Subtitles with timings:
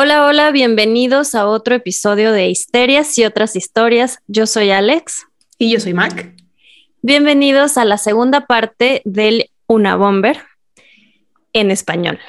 [0.00, 4.20] Hola, hola, bienvenidos a otro episodio de Histerias y otras historias.
[4.28, 5.26] Yo soy Alex.
[5.58, 6.36] Y yo soy Mac.
[7.02, 10.40] Bienvenidos a la segunda parte del Una Bomber
[11.52, 12.20] en español.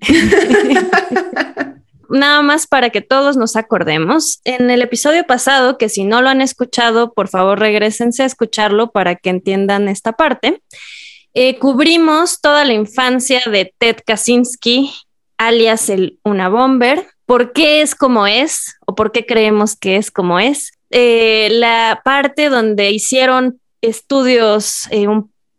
[2.08, 4.40] Nada más para que todos nos acordemos.
[4.44, 8.92] En el episodio pasado, que si no lo han escuchado, por favor regresense a escucharlo
[8.92, 10.62] para que entiendan esta parte.
[11.34, 14.92] Eh, cubrimos toda la infancia de Ted Kaczynski
[15.38, 17.06] alias el Una Bomber.
[17.26, 20.72] ¿Por qué es como es o por qué creemos que es como es?
[20.90, 25.06] Eh, la parte donde hicieron estudios eh,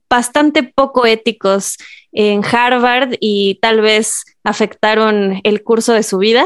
[0.10, 1.78] bastante poco éticos
[2.12, 6.46] en Harvard y tal vez afectaron el curso de su vida.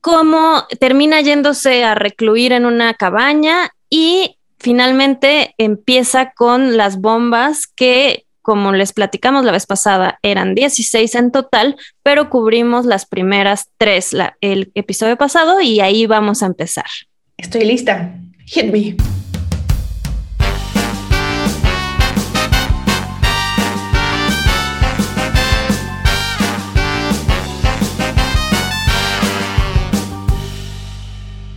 [0.00, 8.24] Cómo termina yéndose a recluir en una cabaña y finalmente empieza con las bombas que
[8.42, 14.14] como les platicamos la vez pasada, eran 16 en total, pero cubrimos las primeras tres
[14.40, 16.86] el episodio pasado y ahí vamos a empezar.
[17.36, 18.14] Estoy lista.
[18.46, 18.96] Hit me.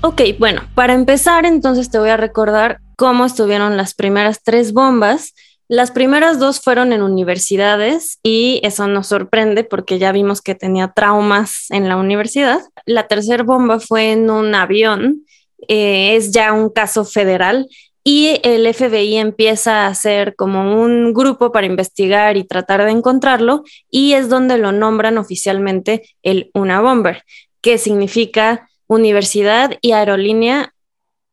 [0.06, 5.34] Ok, bueno, para empezar entonces te voy a recordar cómo estuvieron las primeras tres bombas
[5.74, 10.90] las primeras dos fueron en universidades y eso nos sorprende porque ya vimos que tenía
[10.90, 12.60] traumas en la universidad.
[12.86, 15.26] La tercera bomba fue en un avión,
[15.68, 17.68] eh, es ya un caso federal
[18.04, 23.64] y el FBI empieza a hacer como un grupo para investigar y tratar de encontrarlo
[23.90, 27.24] y es donde lo nombran oficialmente el UNA Bomber,
[27.62, 30.72] que significa Universidad y Aerolínea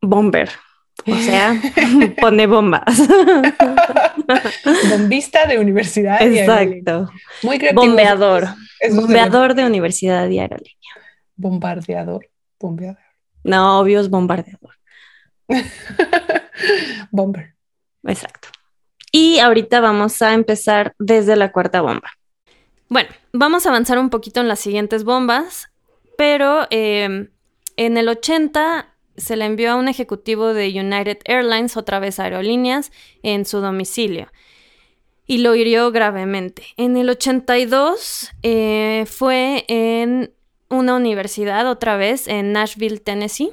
[0.00, 0.48] Bomber.
[1.06, 1.60] O sea,
[2.20, 2.84] pone bombas.
[4.90, 6.20] Bombista de universidad.
[6.22, 7.10] Exacto.
[7.42, 7.82] Muy creativo.
[7.82, 8.48] Bombeador.
[8.90, 10.74] bombeador de universidad y aerolínea.
[11.36, 12.28] Bombardeador.
[12.58, 13.02] Bombeador.
[13.44, 14.74] No, obvio es bombardeador.
[17.10, 17.54] Bomber.
[18.04, 18.48] Exacto.
[19.12, 22.10] Y ahorita vamos a empezar desde la cuarta bomba.
[22.88, 25.68] Bueno, vamos a avanzar un poquito en las siguientes bombas,
[26.16, 27.28] pero eh,
[27.76, 28.86] en el 80
[29.16, 34.28] se le envió a un ejecutivo de United Airlines, otra vez aerolíneas, en su domicilio
[35.30, 36.64] y lo hirió gravemente.
[36.76, 40.32] En el 82 eh, fue en
[40.68, 43.52] una universidad, otra vez, en Nashville, Tennessee.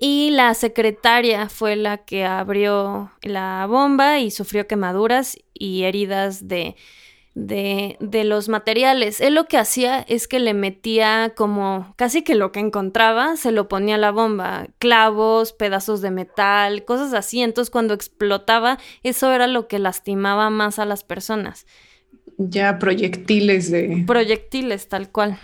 [0.00, 6.74] Y la secretaria fue la que abrió la bomba y sufrió quemaduras y heridas de
[7.38, 9.20] de, de, los materiales.
[9.20, 13.52] Él lo que hacía es que le metía como casi que lo que encontraba, se
[13.52, 17.40] lo ponía a la bomba, clavos, pedazos de metal, cosas así.
[17.40, 21.66] Entonces cuando explotaba, eso era lo que lastimaba más a las personas.
[22.38, 24.04] Ya proyectiles de...
[24.06, 25.38] Proyectiles, tal cual.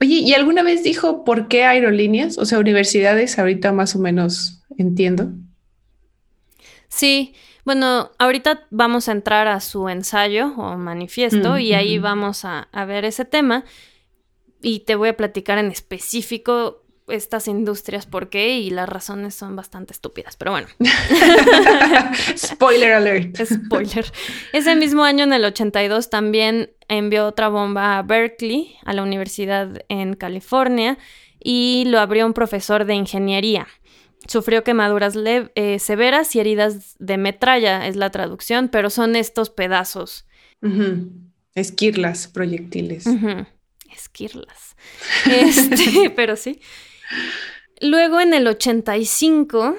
[0.00, 2.36] Oye, ¿y alguna vez dijo por qué aerolíneas?
[2.38, 5.30] O sea, universidades, ahorita más o menos entiendo.
[6.88, 7.34] Sí,
[7.66, 12.68] bueno, ahorita vamos a entrar a su ensayo o manifiesto mm, y ahí vamos a,
[12.86, 13.64] ver ese tema
[14.62, 19.56] y te voy a platicar en específico estas industrias por qué y las razones son
[19.56, 20.68] bastante estúpidas, pero bueno.
[22.36, 23.36] Spoiler alert.
[23.44, 24.12] Spoiler.
[24.52, 29.84] Ese mismo año, en el 82, también envió otra bomba a Berkeley, a la universidad
[29.88, 30.98] en California,
[31.42, 33.66] y lo abrió un profesor de ingeniería.
[34.28, 40.26] Sufrió quemaduras eh, severas y heridas de metralla, es la traducción, pero son estos pedazos.
[41.54, 43.06] Esquirlas, proyectiles.
[43.92, 44.76] Esquirlas.
[45.30, 46.60] Este, pero sí.
[47.80, 49.76] Luego en el 85,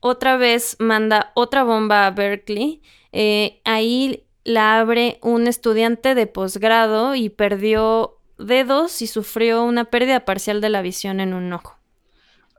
[0.00, 2.82] otra vez manda otra bomba a Berkeley.
[3.12, 10.24] Eh, ahí la abre un estudiante de posgrado y perdió dedos y sufrió una pérdida
[10.24, 11.77] parcial de la visión en un ojo.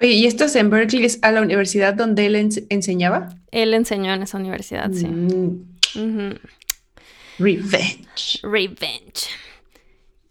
[0.02, 2.36] Oye, ¿y esto es en Berkeley, es a la universidad donde él
[2.70, 3.36] enseñaba?
[3.52, 5.08] Él enseñó en esa universidad, sí.
[5.08, 6.40] Mm.
[7.38, 8.40] Revenge.
[8.44, 9.28] Revenge.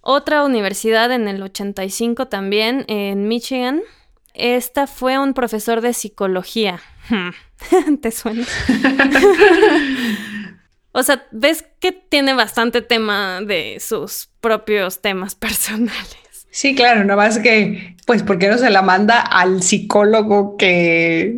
[0.00, 3.82] Otra universidad en el 85 también, en Michigan.
[4.32, 6.80] Esta fue un profesor de psicología.
[8.00, 8.46] ¿Te suena?
[10.92, 16.27] o sea, ves que tiene bastante tema de sus propios temas personales.
[16.50, 21.36] Sí, claro, nada más que, pues, ¿por qué no se la manda al psicólogo que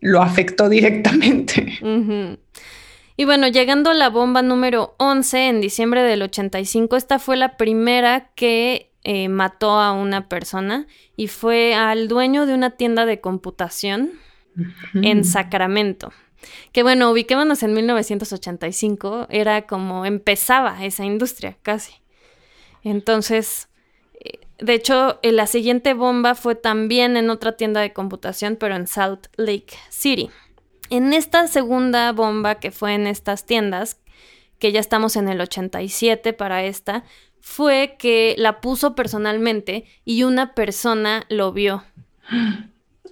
[0.00, 1.78] lo afectó directamente?
[3.16, 7.56] Y bueno, llegando a la bomba número 11 en diciembre del 85, esta fue la
[7.56, 10.86] primera que eh, mató a una persona
[11.16, 14.12] y fue al dueño de una tienda de computación
[14.94, 16.12] en Sacramento.
[16.72, 21.94] Que bueno, ubiquémonos en 1985, era como empezaba esa industria casi.
[22.84, 23.68] Entonces,
[24.58, 28.86] de hecho, eh, la siguiente bomba fue también en otra tienda de computación, pero en
[28.86, 30.30] Salt Lake City.
[30.90, 34.00] En esta segunda bomba que fue en estas tiendas,
[34.58, 37.04] que ya estamos en el 87 para esta,
[37.40, 41.84] fue que la puso personalmente y una persona lo vio.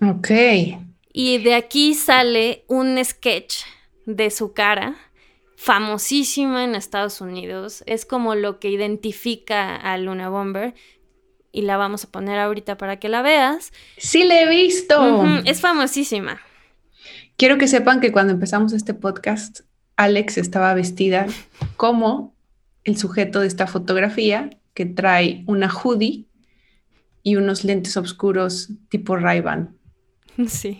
[0.01, 0.31] Ok.
[1.13, 3.59] Y de aquí sale un sketch
[4.05, 4.97] de su cara,
[5.57, 7.83] famosísima en Estados Unidos.
[7.87, 10.75] Es como lo que identifica a Luna Bomber.
[11.57, 13.73] Y la vamos a poner ahorita para que la veas.
[13.97, 15.25] Sí, la he visto.
[15.47, 16.39] Es famosísima.
[17.39, 19.61] Quiero que sepan que cuando empezamos este podcast,
[19.97, 21.25] Alex estaba vestida
[21.79, 22.37] como
[22.85, 26.27] el sujeto de esta fotografía, que trae una hoodie
[27.23, 29.75] y unos lentes oscuros tipo Ray-Ban.
[30.49, 30.79] Sí.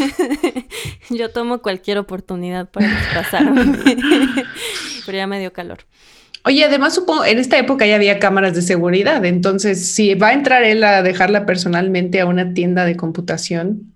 [1.10, 3.76] Yo tomo cualquier oportunidad para disfrazarme.
[5.04, 5.80] Pero ya me dio calor.
[6.44, 10.32] Oye, además supongo, en esta época ya había cámaras de seguridad, entonces si va a
[10.32, 13.94] entrar él a dejarla personalmente a una tienda de computación.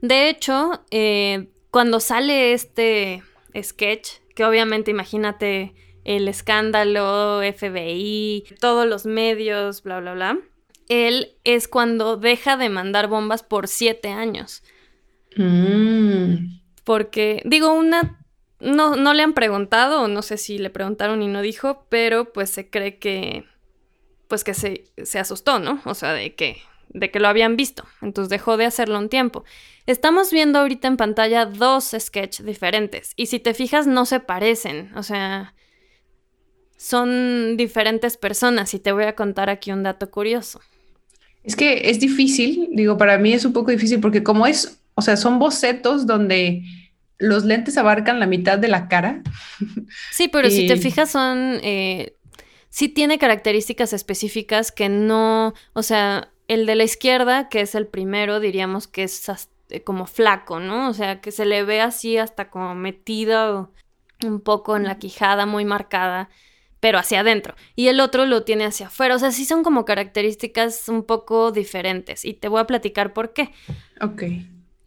[0.00, 3.22] De hecho, eh, cuando sale este
[3.60, 5.74] sketch, que obviamente imagínate
[6.04, 10.38] el escándalo, FBI, todos los medios, bla, bla, bla
[10.92, 14.62] él es cuando deja de mandar bombas por siete años.
[15.36, 16.58] Mm.
[16.84, 18.21] Porque, digo, una,
[18.62, 22.32] no, no le han preguntado, o no sé si le preguntaron y no dijo, pero
[22.32, 23.44] pues se cree que,
[24.28, 25.80] pues que se, se asustó, ¿no?
[25.84, 26.58] O sea, de que,
[26.90, 27.84] de que lo habían visto.
[28.00, 29.44] Entonces dejó de hacerlo un tiempo.
[29.86, 33.12] Estamos viendo ahorita en pantalla dos sketches diferentes.
[33.16, 34.92] Y si te fijas, no se parecen.
[34.96, 35.54] O sea,
[36.76, 38.74] son diferentes personas.
[38.74, 40.60] Y te voy a contar aquí un dato curioso.
[41.42, 45.02] Es que es difícil, digo, para mí es un poco difícil porque como es, o
[45.02, 46.62] sea, son bocetos donde
[47.22, 49.22] los lentes abarcan la mitad de la cara.
[50.10, 52.16] Sí, pero si te fijas son, eh,
[52.68, 57.86] sí tiene características específicas que no, o sea, el de la izquierda, que es el
[57.86, 59.24] primero, diríamos que es
[59.70, 60.88] eh, como flaco, ¿no?
[60.88, 63.72] O sea, que se le ve así hasta como metido
[64.24, 66.28] un poco en la quijada, muy marcada
[66.82, 67.54] pero hacia adentro.
[67.76, 69.14] Y el otro lo tiene hacia afuera.
[69.14, 72.24] O sea, sí son como características un poco diferentes.
[72.24, 73.52] Y te voy a platicar por qué.
[74.00, 74.24] Ok.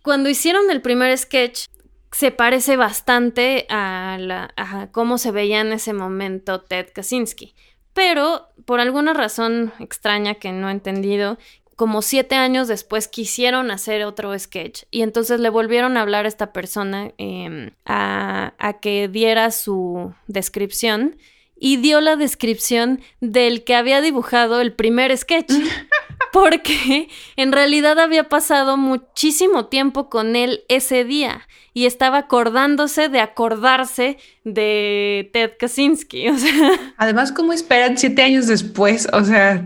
[0.04, 1.68] Cuando hicieron el primer sketch,
[2.12, 7.56] se parece bastante a, la, cómo se veía en ese momento Ted Kaczynski.
[7.94, 11.38] Pero por alguna razón extraña que no he entendido,
[11.76, 16.30] como siete años después quisieron hacer otro sketch y entonces le volvieron a hablar a
[16.30, 21.18] esta persona em, a, a, que diera su descripción
[21.58, 25.52] y dio la descripción del que había dibujado el primer sketch.
[26.36, 33.22] Porque en realidad había pasado muchísimo tiempo con él ese día y estaba acordándose de
[33.22, 36.28] acordarse de Ted Kaczynski.
[36.36, 36.72] O sea.
[36.98, 39.08] Además, ¿cómo esperan siete años después?
[39.14, 39.66] O sea,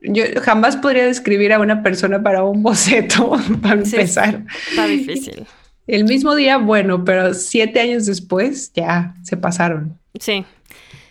[0.00, 4.44] yo jamás podría describir a una persona para un boceto, para empezar.
[4.70, 5.46] Está difícil.
[5.86, 10.00] El mismo día, bueno, pero siete años después ya se pasaron.
[10.18, 10.44] Sí.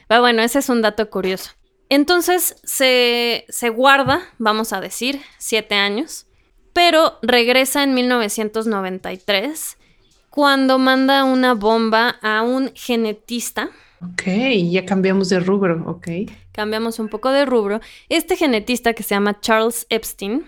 [0.10, 1.52] Pero bueno, ese es un dato curioso.
[1.92, 6.26] Entonces se, se guarda, vamos a decir, siete años,
[6.72, 9.78] pero regresa en 1993
[10.30, 13.72] cuando manda una bomba a un genetista.
[14.02, 14.24] Ok,
[14.70, 16.08] ya cambiamos de rubro, ok.
[16.54, 17.82] Cambiamos un poco de rubro.
[18.08, 20.46] Este genetista que se llama Charles Epstein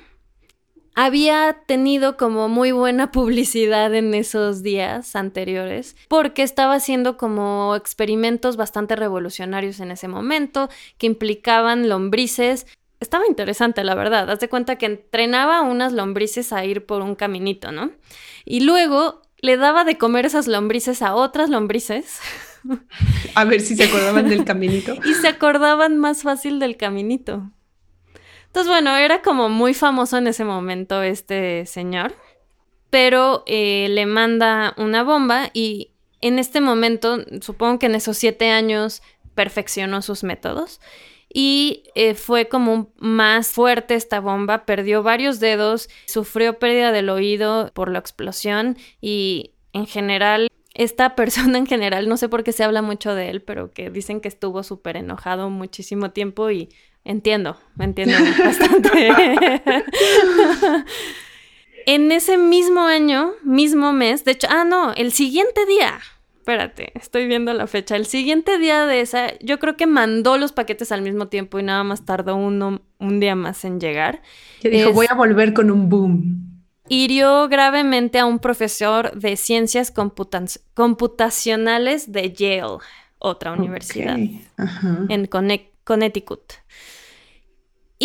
[0.95, 8.57] había tenido como muy buena publicidad en esos días anteriores porque estaba haciendo como experimentos
[8.57, 12.67] bastante revolucionarios en ese momento que implicaban lombrices.
[13.00, 14.29] Estaba interesante, la verdad.
[14.29, 17.91] Haz de cuenta que entrenaba a unas lombrices a ir por un caminito, ¿no?
[18.45, 22.19] Y luego le daba de comer esas lombrices a otras lombrices.
[23.35, 24.95] A ver si se acordaban del caminito.
[25.05, 27.51] y se acordaban más fácil del caminito.
[28.53, 32.13] Entonces, bueno, era como muy famoso en ese momento este señor,
[32.91, 35.89] pero eh, le manda una bomba y
[36.22, 39.01] en este momento, supongo que en esos siete años
[39.33, 40.81] perfeccionó sus métodos
[41.33, 47.72] y eh, fue como más fuerte esta bomba, perdió varios dedos, sufrió pérdida del oído
[47.74, 52.63] por la explosión y en general esta persona en general, no sé por qué se
[52.63, 56.69] habla mucho de él, pero que dicen que estuvo súper enojado muchísimo tiempo y
[57.05, 59.12] Entiendo, me entiendo bastante.
[61.86, 66.00] en ese mismo año, mismo mes, de hecho, ah, no, el siguiente día,
[66.38, 70.51] espérate, estoy viendo la fecha, el siguiente día de esa, yo creo que mandó los
[70.51, 74.22] paquetes al mismo tiempo y nada más tardó uno, un día más en llegar.
[74.62, 76.53] Que dijo, voy a volver con un boom.
[76.89, 79.93] Hirió gravemente a un profesor de ciencias
[80.74, 82.79] computacionales de Yale.
[83.19, 85.29] otra universidad en
[85.86, 86.41] Connecticut.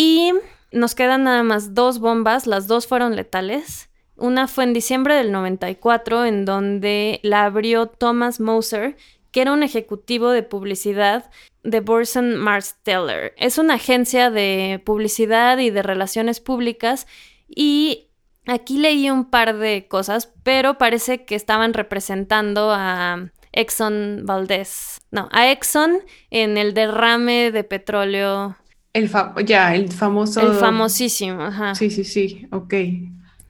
[0.01, 0.31] Y
[0.71, 3.89] nos quedan nada más dos bombas, las dos fueron letales.
[4.15, 8.95] Una fue en diciembre del 94, en donde la abrió Thomas Moser,
[9.31, 11.29] que era un ejecutivo de publicidad
[11.63, 13.33] de Borson Marsteller.
[13.35, 17.05] Es una agencia de publicidad y de relaciones públicas
[17.49, 18.07] y
[18.45, 25.01] aquí leí un par de cosas, pero parece que estaban representando a Exxon Valdez.
[25.11, 28.55] No, a Exxon en el derrame de petróleo.
[28.93, 29.09] El
[29.45, 30.41] ya, el famoso.
[30.41, 31.75] El famosísimo, ajá.
[31.75, 32.73] Sí, sí, sí, ok.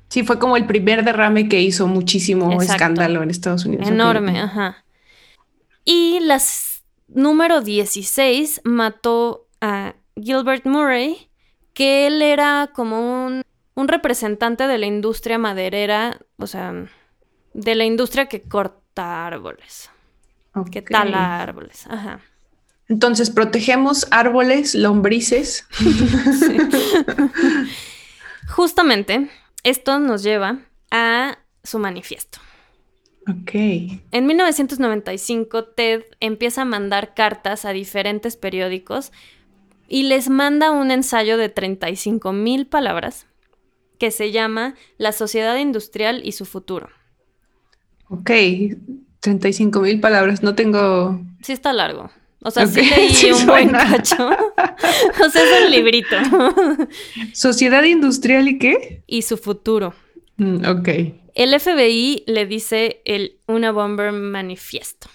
[0.10, 3.88] Sí, fue como el primer derrame que hizo muchísimo escándalo en Estados Unidos.
[3.88, 4.84] Enorme, ajá.
[5.86, 6.39] Y la
[7.08, 11.29] número 16 mató a Gilbert Murray,
[11.74, 13.43] que él era como un,
[13.88, 16.74] representante de la industria maderera, o sea,
[17.53, 19.89] de la industria que corta árboles,
[20.69, 22.19] que tala árboles, ajá.
[22.89, 25.67] Entonces, protegemos árboles, lombrices.
[28.50, 29.29] Justamente,
[29.63, 32.39] esto nos lleva a su manifiesto.
[33.27, 33.51] Ok.
[34.12, 39.12] En 1995, Ted empieza a mandar cartas a diferentes periódicos
[39.88, 43.27] y les manda un ensayo de 35 mil palabras
[44.00, 46.89] que se llama La sociedad industrial y su futuro.
[48.08, 48.31] Ok,
[49.19, 51.22] 35 mil palabras, no tengo...
[51.43, 52.10] Sí está largo.
[52.41, 54.29] O sea, sí leí un buen cacho.
[55.25, 56.15] o sea, es un librito.
[57.34, 59.03] ¿Sociedad industrial y qué?
[59.08, 59.93] Y su futuro.
[60.38, 60.89] Mm, ok.
[61.36, 65.10] El FBI le dice el Una Bomber Manifiesto.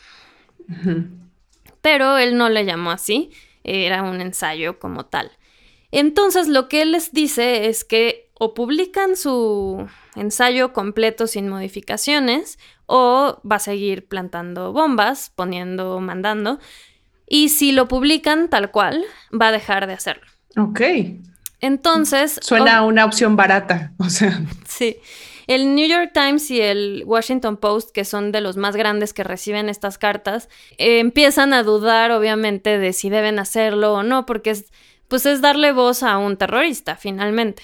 [1.83, 3.31] Pero él no le llamó así,
[3.63, 5.31] era un ensayo como tal.
[5.91, 12.59] Entonces lo que él les dice es que o publican su ensayo completo sin modificaciones
[12.87, 16.59] o va a seguir plantando bombas, poniendo, mandando.
[17.27, 20.25] Y si lo publican tal cual, va a dejar de hacerlo.
[20.57, 20.81] Ok.
[21.61, 22.39] Entonces...
[22.43, 24.43] Suena una opción barata, o sea.
[24.67, 24.97] Sí.
[25.47, 29.25] El New York Times y el Washington Post, que son de los más grandes que
[29.25, 34.51] reciben estas cartas, eh, empiezan a dudar, obviamente, de si deben hacerlo o no, porque
[34.51, 34.73] es,
[35.09, 37.63] pues es darle voz a un terrorista, finalmente.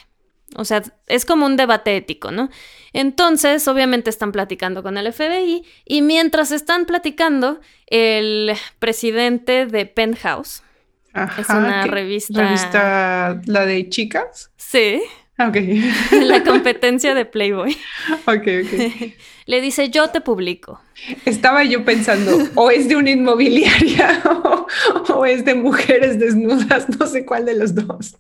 [0.57, 2.51] O sea, es como un debate ético, ¿no?
[2.93, 10.63] Entonces, obviamente están platicando con el FBI y mientras están platicando, el presidente de Penthouse,
[11.39, 12.43] es una revista...
[12.43, 14.51] ¿Revista la de chicas?
[14.57, 15.03] Sí.
[15.49, 15.57] Ok.
[16.23, 17.77] La competencia de Playboy.
[18.27, 19.13] Ok, ok.
[19.47, 20.81] Le dice, yo te publico.
[21.25, 24.23] Estaba yo pensando, o es de una inmobiliaria
[25.09, 28.17] o, es de mujeres desnudas, no sé cuál de los dos.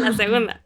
[0.00, 0.64] La segunda.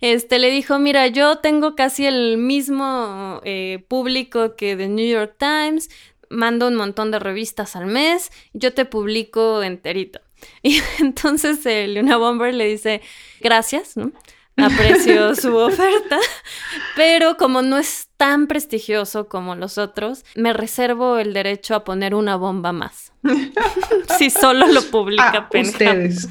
[0.00, 5.36] Este le dijo, mira, yo tengo casi el mismo eh, público que The New York
[5.38, 5.88] Times,
[6.30, 10.20] mando un montón de revistas al mes, yo te publico enterito.
[10.62, 13.00] Y entonces el Luna Bomber le dice,
[13.40, 14.12] gracias, ¿no?
[14.56, 16.18] Aprecio su oferta,
[16.96, 22.14] pero como no es tan prestigioso como los otros, me reservo el derecho a poner
[22.14, 23.12] una bomba más.
[24.18, 26.28] si solo lo publica ah, Ustedes.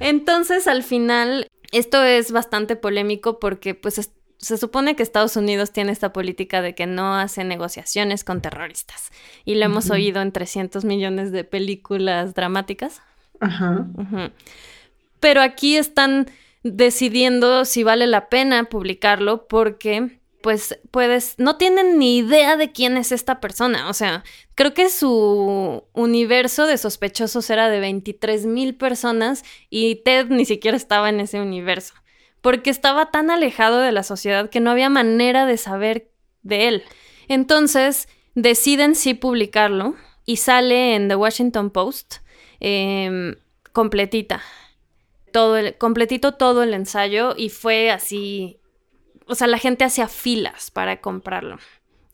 [0.00, 5.92] Entonces, al final, esto es bastante polémico porque pues se supone que Estados Unidos tiene
[5.92, 9.10] esta política de que no hace negociaciones con terroristas.
[9.44, 13.02] Y lo hemos oído en 300 millones de películas dramáticas.
[13.38, 13.86] Ajá.
[15.20, 16.30] Pero aquí están
[16.62, 22.96] decidiendo si vale la pena publicarlo porque pues puedes, no tienen ni idea de quién
[22.96, 23.90] es esta persona.
[23.90, 30.28] O sea, creo que su universo de sospechosos era de 23 mil personas y Ted
[30.28, 31.92] ni siquiera estaba en ese universo
[32.40, 36.10] porque estaba tan alejado de la sociedad que no había manera de saber
[36.42, 36.84] de él.
[37.28, 39.94] Entonces deciden sí publicarlo
[40.24, 42.16] y sale en The Washington Post
[42.60, 43.36] em,
[43.72, 44.42] completita.
[45.32, 48.58] Todo el, completito todo el ensayo y fue así,
[49.26, 51.58] o sea, la gente hacía filas para comprarlo.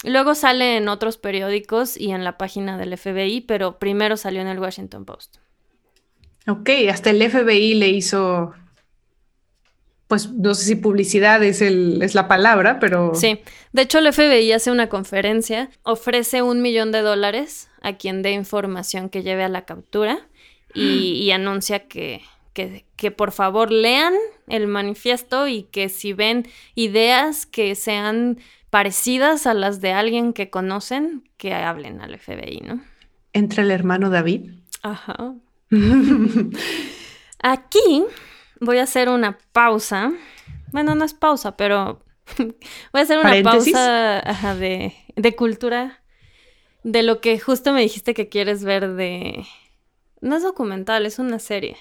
[0.05, 4.49] Luego sale en otros periódicos y en la página del FBI, pero primero salió en
[4.49, 5.39] el Washington Post.
[6.47, 8.53] Ok, hasta el FBI le hizo
[10.09, 13.15] pues no sé si publicidad es, el, es la palabra, pero...
[13.15, 13.41] Sí,
[13.73, 18.33] de hecho el FBI hace una conferencia, ofrece un millón de dólares a quien dé
[18.33, 20.21] información que lleve a la captura
[20.75, 22.21] y, anuncia que,
[22.53, 24.13] que, que, por favor lean
[24.47, 30.51] el manifiesto y que si ven ideas que sean parecidas a las de alguien que
[30.51, 32.83] conocen, que hablen al FBI, ¿no?
[33.33, 34.51] Entre el hermano David.
[34.83, 35.35] Ajá.
[37.41, 38.05] Aquí
[38.61, 40.13] voy a hacer una pausa.
[40.73, 42.01] Bueno, no es pausa, pero
[42.39, 42.55] Voy
[42.93, 46.01] a hacer una pausa de, de cultura
[46.83, 49.45] de lo que justo me dijiste que quieres ver de...
[50.21, 51.77] No es documental, es una serie.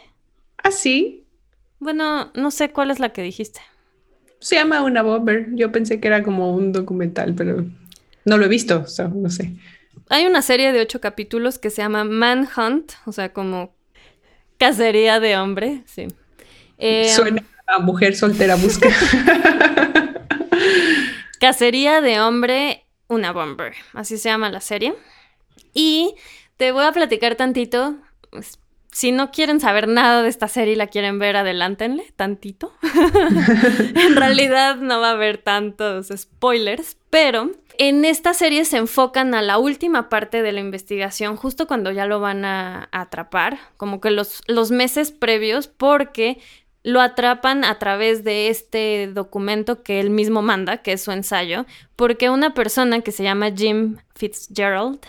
[0.57, 1.25] ¿Ah, sí?
[1.79, 3.61] Bueno, no sé cuál es la que dijiste.
[4.39, 5.47] Se llama Una Bomber.
[5.53, 7.65] Yo pensé que era como un documental, pero
[8.25, 9.53] no lo he visto, o sea, no sé.
[10.09, 13.73] Hay una serie de ocho capítulos que se llama Manhunt, o sea, como
[14.57, 16.07] cacería de hombre, sí.
[16.77, 18.89] Eh, Suena a mujer soltera busca.
[21.39, 24.95] cacería de hombre, una bomber, así se llama la serie.
[25.73, 26.15] Y
[26.57, 27.95] te voy a platicar tantito,
[28.31, 28.59] pues,
[28.91, 32.73] si no quieren saber nada de esta serie y la quieren ver, adelántenle tantito.
[33.95, 39.41] en realidad no va a haber tantos spoilers, pero en esta serie se enfocan a
[39.41, 44.11] la última parte de la investigación, justo cuando ya lo van a, atrapar, como que
[44.11, 46.39] los, los meses previos, porque
[46.85, 51.65] lo atrapan a través de este documento que él mismo manda, que es su ensayo,
[51.95, 54.99] porque una persona que se llama Jim Fitzgerald,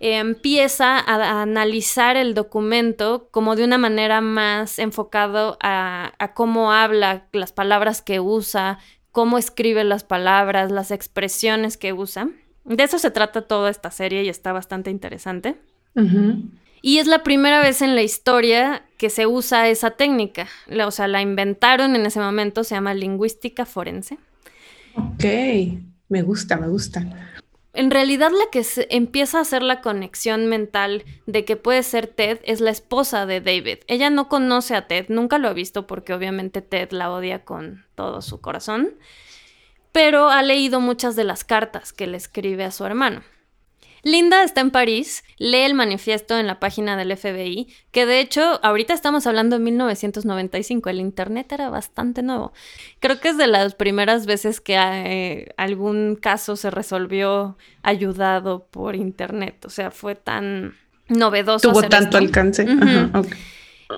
[0.00, 7.52] empieza a, analizar el documento como de una manera más enfocado a, cómo habla, las
[7.52, 8.80] palabras que usa,
[9.12, 12.30] cómo escribe las palabras, las expresiones que usa.
[12.64, 15.54] De eso se trata toda esta serie y está bastante interesante.
[16.86, 20.46] Y es la primera vez en la historia que se usa esa técnica.
[20.86, 24.18] O sea, la inventaron en ese momento, se llama lingüística forense.
[24.94, 25.24] Ok,
[26.08, 27.04] me gusta, me gusta
[27.72, 32.38] en realidad la que empieza a hacer la conexión mental de que puede ser Ted
[32.44, 33.80] es la esposa de David.
[33.86, 37.84] Ella no conoce a Ted, nunca lo ha visto porque obviamente Ted la odia con
[37.94, 38.94] todo su corazón,
[39.92, 43.22] pero ha leído muchas de las cartas que le escribe a su hermano.
[44.06, 48.60] Linda está en París, lee el manifiesto en la página del FBI, que de hecho
[48.62, 52.52] ahorita estamos hablando de 1995, el Internet era bastante nuevo.
[53.00, 58.94] Creo que es de las primeras veces que eh, algún caso se resolvió ayudado por
[58.94, 60.76] Internet, o sea, fue tan
[61.08, 61.72] novedoso.
[61.72, 62.64] Tuvo tanto alcance.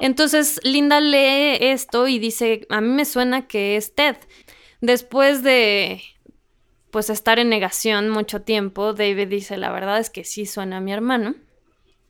[0.00, 4.16] Entonces Linda lee esto y dice, a mí me suena que es Ted.
[4.80, 6.00] Después de
[6.90, 10.80] pues estar en negación mucho tiempo, David dice, la verdad es que sí suena a
[10.80, 11.34] mi hermano.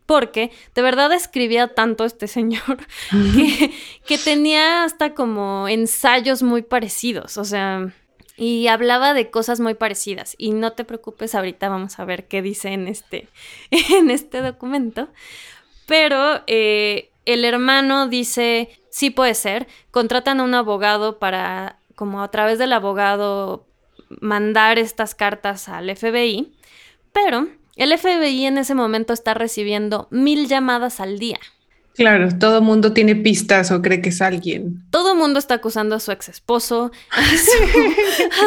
[0.07, 2.79] Porque de verdad escribía tanto este señor
[4.07, 7.93] que, tenía hasta como ensayos muy parecidos, o sea,
[8.35, 10.35] y hablaba de cosas muy parecidas.
[10.39, 13.29] Y no te preocupes, ahorita vamos a ver qué dice en este,
[13.71, 15.09] en este documento.
[15.87, 22.31] Pero eh, el hermano dice, sí puede ser, contratan a un abogado para, como a
[22.31, 23.68] través del abogado,
[24.21, 26.53] mandar estas cartas al FBI,
[27.13, 31.39] pero el FBI en ese momento está recibiendo mil llamadas al día.
[31.99, 34.85] Claro, todo mundo tiene pistas o cree que es alguien.
[34.91, 37.23] Todo mundo está acusando a su ex esposo, a,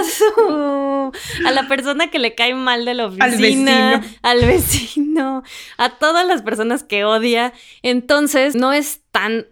[0.09, 1.11] su,
[1.45, 5.43] a, la persona que le cae mal de la oficina, al vecino,
[5.77, 7.51] a todas las personas que odia.
[7.83, 9.47] Entonces, no es tan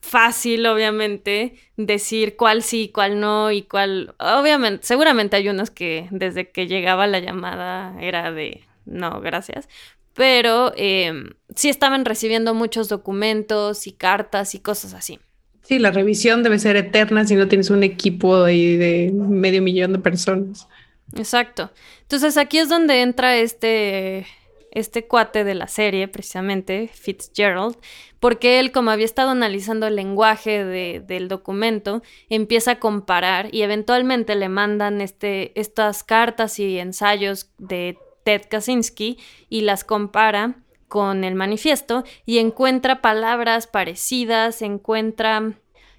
[0.00, 4.14] fácil, obviamente, decir cuál sí, cuál no y cuál...
[4.18, 9.68] Obviamente, seguramente hay unos que desde que llegaba la llamada era de no, gracias.
[10.14, 15.20] Pero em, sí estaban recibiendo muchos documentos y cartas y cosas así.
[15.62, 19.92] Sí, la revisión debe ser eterna si no tienes un equipo de, de medio millón
[19.92, 20.66] de personas.
[21.14, 21.70] Exacto.
[22.02, 24.26] Entonces aquí es donde entra este
[24.72, 27.76] este cuate de la serie, precisamente, Fitzgerald,
[28.18, 34.34] porque él, como había estado analizando el lenguaje del documento, empieza a comparar y eventualmente
[34.34, 40.56] le mandan este, estas cartas y ensayos de Ted Kaczynski y las compara
[40.88, 45.54] con el manifiesto y encuentra palabras parecidas, encuentra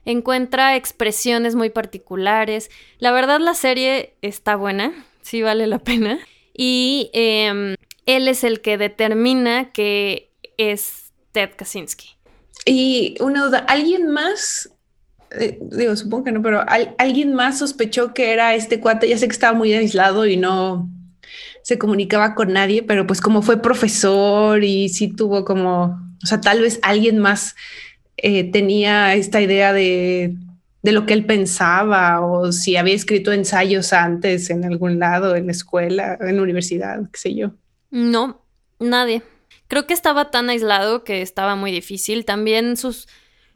[0.05, 2.69] encuentra expresiones muy particulares.
[2.97, 6.19] La verdad la serie está buena, sí vale la pena.
[6.53, 7.75] Y em,
[8.05, 12.17] él es el que determina que es Ted Kaczynski.
[12.65, 14.69] Y una duda, ¿alguien más?
[15.31, 16.63] Eh, digo, supongo que no, pero
[16.97, 19.07] ¿alguien más sospechó que era este cuate?
[19.07, 20.89] Ya sé que estaba muy aislado y no
[21.63, 26.41] se comunicaba con nadie, pero pues como fue profesor y sí tuvo como, o sea,
[26.41, 27.55] tal vez alguien más
[28.17, 30.35] eh, tenía esta idea de,
[30.81, 35.45] de lo que él pensaba o si había escrito ensayos antes en algún lado, en
[35.45, 37.51] la escuela, en la universidad, qué sé yo.
[37.91, 38.41] No,
[38.79, 39.21] nadie.
[39.67, 42.25] Creo que estaba tan aislado que estaba muy difícil.
[42.25, 43.07] También sus,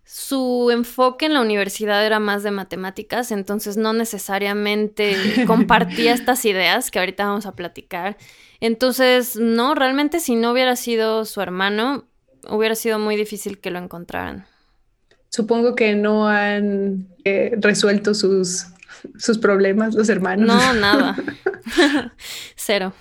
[0.03, 5.15] su enfoque en la universidad era más de matemáticas, entonces no necesariamente
[5.47, 8.17] compartía estas ideas que ahorita vamos a platicar.
[8.59, 12.05] Entonces, no, realmente si no hubiera sido su hermano,
[12.49, 14.45] hubiera sido muy difícil que lo encontraran.
[15.29, 18.67] Supongo que no han eh, resuelto sus
[19.17, 20.47] sus problemas, los hermanos.
[20.47, 21.15] No, nada.
[22.55, 22.93] Cero.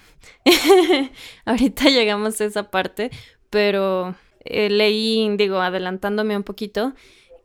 [1.45, 3.11] Ahorita llegamos a esa parte,
[3.51, 6.95] pero eh, leí, digo, adelantándome un poquito,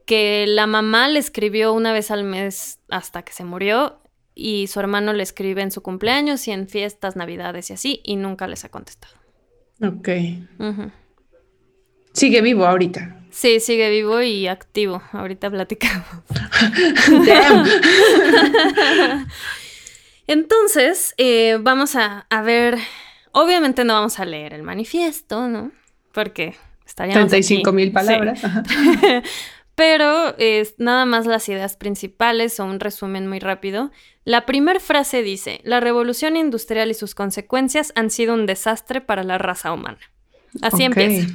[0.06, 4.00] que la mamá le escribió una vez al mes hasta que se murió
[4.36, 8.16] y su hermano le escribe en su cumpleaños y en fiestas, navidades y así, y
[8.16, 9.14] nunca les ha contestado.
[9.82, 10.10] Ok.
[12.14, 13.18] Sigue vivo ahorita.
[13.30, 15.04] Sí, sigue vivo y activo.
[15.12, 16.08] Ahorita platicamos.
[20.30, 22.78] Entonces, eh, vamos a, ver.
[23.32, 25.72] Obviamente no vamos a leer el manifiesto, ¿no?
[26.12, 27.32] Porque estaríamos.
[27.32, 28.40] 35 mil palabras.
[29.76, 33.90] Pero es nada más las ideas principales o un resumen muy rápido.
[34.24, 39.24] La primera frase dice: La revolución industrial y sus consecuencias han sido un desastre para
[39.24, 39.98] la raza humana.
[40.62, 41.28] Así empieza.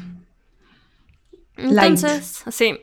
[1.57, 2.79] Entonces, sí.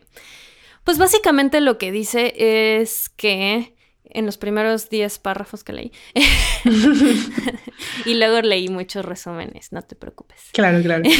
[0.84, 2.34] Pues básicamente lo que dice
[2.82, 3.76] es que
[4.14, 5.92] en los primeros 10 párrafos que leí,
[8.06, 10.50] y luego leí muchos resúmenes, no te preocupes.
[10.54, 11.04] Claro, claro.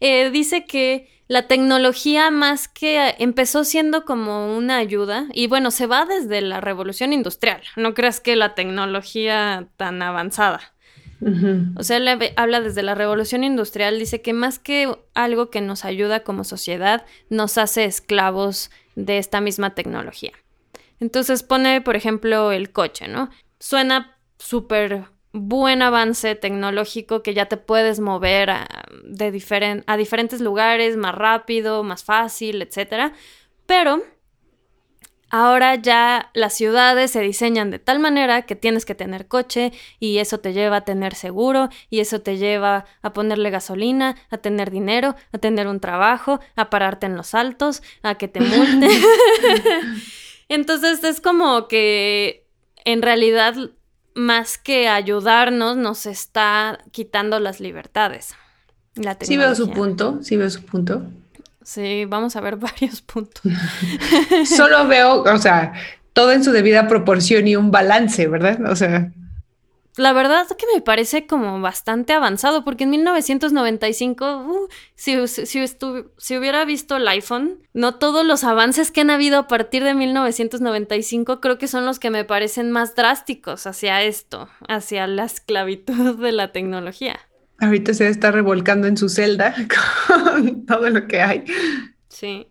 [0.00, 5.86] Eh, dice que la tecnología más que empezó siendo como una ayuda, y bueno, se
[5.86, 10.72] va desde la revolución industrial, no creas que la tecnología tan avanzada.
[11.76, 15.84] O sea, él habla desde la revolución industrial, dice que más que algo que nos
[15.84, 20.32] ayuda como sociedad, nos hace esclavos de esta misma tecnología.
[21.02, 23.28] Entonces pone, por ejemplo, el coche, ¿no?
[23.58, 28.68] Suena súper buen avance tecnológico que ya te puedes mover a,
[29.04, 33.12] de a diferentes lugares más rápido, más fácil, etc.
[33.66, 34.00] Pero
[35.34, 40.18] Ahora ya las ciudades se diseñan de tal manera que tienes que tener coche y
[40.18, 44.70] eso te lleva a tener seguro y eso te lleva a ponerle gasolina, a tener
[44.70, 48.90] dinero, a tener un trabajo, a pararte en los altos, a que te multen.
[50.52, 52.46] Entonces es como que
[52.84, 53.54] en realidad
[54.14, 58.34] más que ayudarnos nos está quitando las libertades.
[59.20, 61.04] sí veo su punto, sí veo su punto.
[61.62, 63.40] Sí, vamos a ver varios puntos.
[64.44, 65.72] Solo veo, o sea,
[66.12, 68.70] todo en su debida proporción y un balance, ¿verdad?
[68.70, 69.10] O sea.
[69.96, 76.36] La verdad es que me parece como bastante avanzado, porque en 1995, uh, si, si,
[76.36, 81.40] hubiera visto el iPhone, no todos los avances que han habido a partir de 1995
[81.40, 86.32] creo que son los que me parecen más drásticos hacia esto, hacia la esclavitud de
[86.32, 87.20] la tecnología.
[87.58, 89.54] Ahorita se está revolcando en su celda
[90.08, 91.44] con todo lo que hay.
[92.08, 92.48] Sí.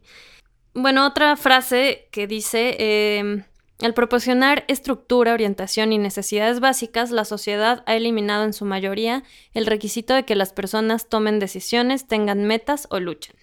[0.76, 3.44] Bueno, otra frase que dice, eh,
[3.82, 9.66] al proporcionar estructura, orientación y necesidades básicas, la sociedad ha eliminado en su mayoría el
[9.66, 13.36] requisito de que las personas tomen decisiones, tengan metas o luchen.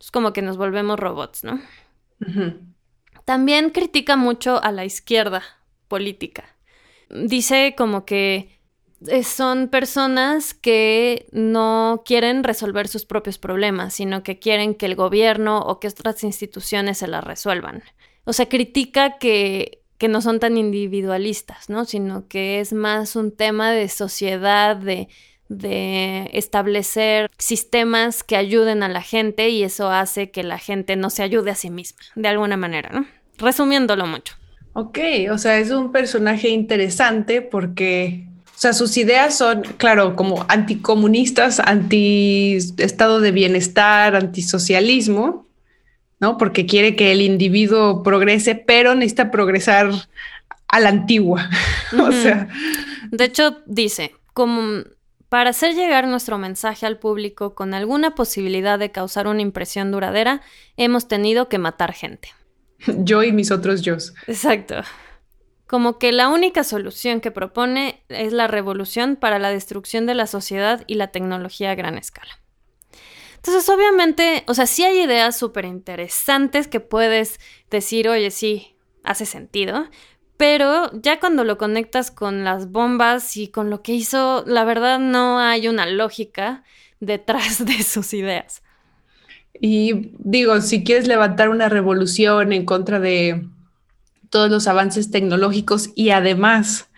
[0.00, 1.60] Es como que nos volvemos robots, ¿no?
[3.24, 5.42] También critica mucho a la izquierda
[5.88, 6.44] política.
[7.08, 8.58] Dice como que
[9.22, 15.58] son personas que no quieren resolver sus propios problemas, sino que quieren que el gobierno
[15.60, 17.82] o que otras instituciones se las resuelvan.
[18.24, 21.84] O sea, critica que, que no son tan individualistas, ¿no?
[21.84, 25.08] Sino que es más un tema de sociedad, de,
[25.48, 31.10] de establecer sistemas que ayuden a la gente y eso hace que la gente no
[31.10, 33.06] se ayude a sí misma, de alguna manera, ¿no?
[33.38, 34.34] Resumiéndolo mucho.
[34.74, 34.98] Ok,
[35.30, 38.26] o sea, es un personaje interesante porque
[38.62, 45.48] sea, sus ideas son, claro, como anticomunistas, anti-estado de bienestar, antisocialismo,
[46.20, 46.38] ¿no?
[46.38, 49.90] Porque quiere que el individuo progrese, pero necesita progresar
[50.68, 51.50] a la antigua.
[52.00, 52.46] o sea.
[53.10, 54.84] De hecho, dice, como
[55.28, 60.40] para hacer llegar nuestro mensaje al público con alguna posibilidad de causar una impresión duradera,
[60.76, 62.28] hemos tenido que matar gente.
[62.98, 63.96] Yo y mis otros yo.
[64.28, 64.76] Exacto
[65.72, 70.26] como que la única solución que propone es la revolución para la destrucción de la
[70.26, 72.42] sociedad y la tecnología a gran escala.
[73.36, 79.24] Entonces, obviamente, o sea, sí hay ideas súper interesantes que puedes decir, oye, sí, hace
[79.24, 79.88] sentido,
[80.36, 84.98] pero ya cuando lo conectas con las bombas y con lo que hizo, la verdad
[84.98, 86.64] no hay una lógica
[87.00, 88.62] detrás de sus ideas.
[89.58, 93.46] Y digo, si quieres levantar una revolución en contra de
[94.32, 96.88] todos los avances tecnológicos y además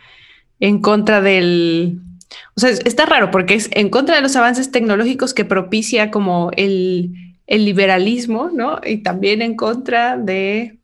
[0.61, 1.99] en contra del...
[2.57, 6.51] O sea, está raro porque es en contra de los avances tecnológicos que propicia como
[6.57, 7.13] el,
[7.49, 8.81] liberalismo, ¿no?
[8.87, 10.79] Y también en contra de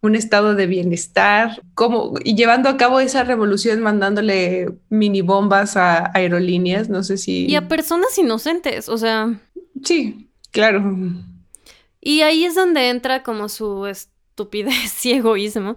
[0.00, 6.10] un estado de bienestar, como y llevando a cabo esa revolución mandándole mini bombas a
[6.14, 9.38] aerolíneas, no sé si y a personas inocentes, o sea,
[9.84, 10.96] sí, claro.
[12.00, 13.86] Y ahí es donde entra como su
[14.40, 15.76] estupidez y egoísmo,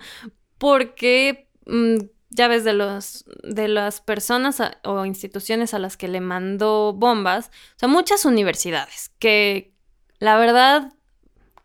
[0.58, 1.98] porque mm,
[2.30, 7.52] ya ves de los de las personas o instituciones a las que le mandó bombas,
[7.76, 9.74] o sea, muchas universidades que
[10.20, 10.94] la verdad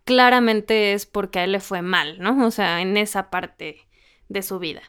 [0.04, 2.46] claramente es porque a él le fue mal, ¿no?
[2.46, 3.86] O sea, en esa parte
[4.28, 4.82] de su vida.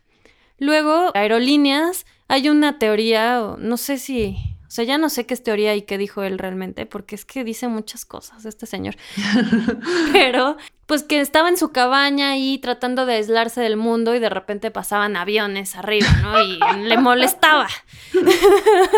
[0.57, 4.37] Luego, aerolíneas, hay una teoría, no sé si
[4.69, 7.25] o sea, ya no sé qué es teoría y qué dijo él realmente, porque es
[7.25, 8.97] que dice muchas cosas este señor.
[10.13, 14.29] Pero, pues que estaba en su cabaña ahí tratando de aislarse del mundo y de
[14.29, 16.39] repente pasaban aviones arriba, ¿no?
[16.43, 17.67] Y le molestaba.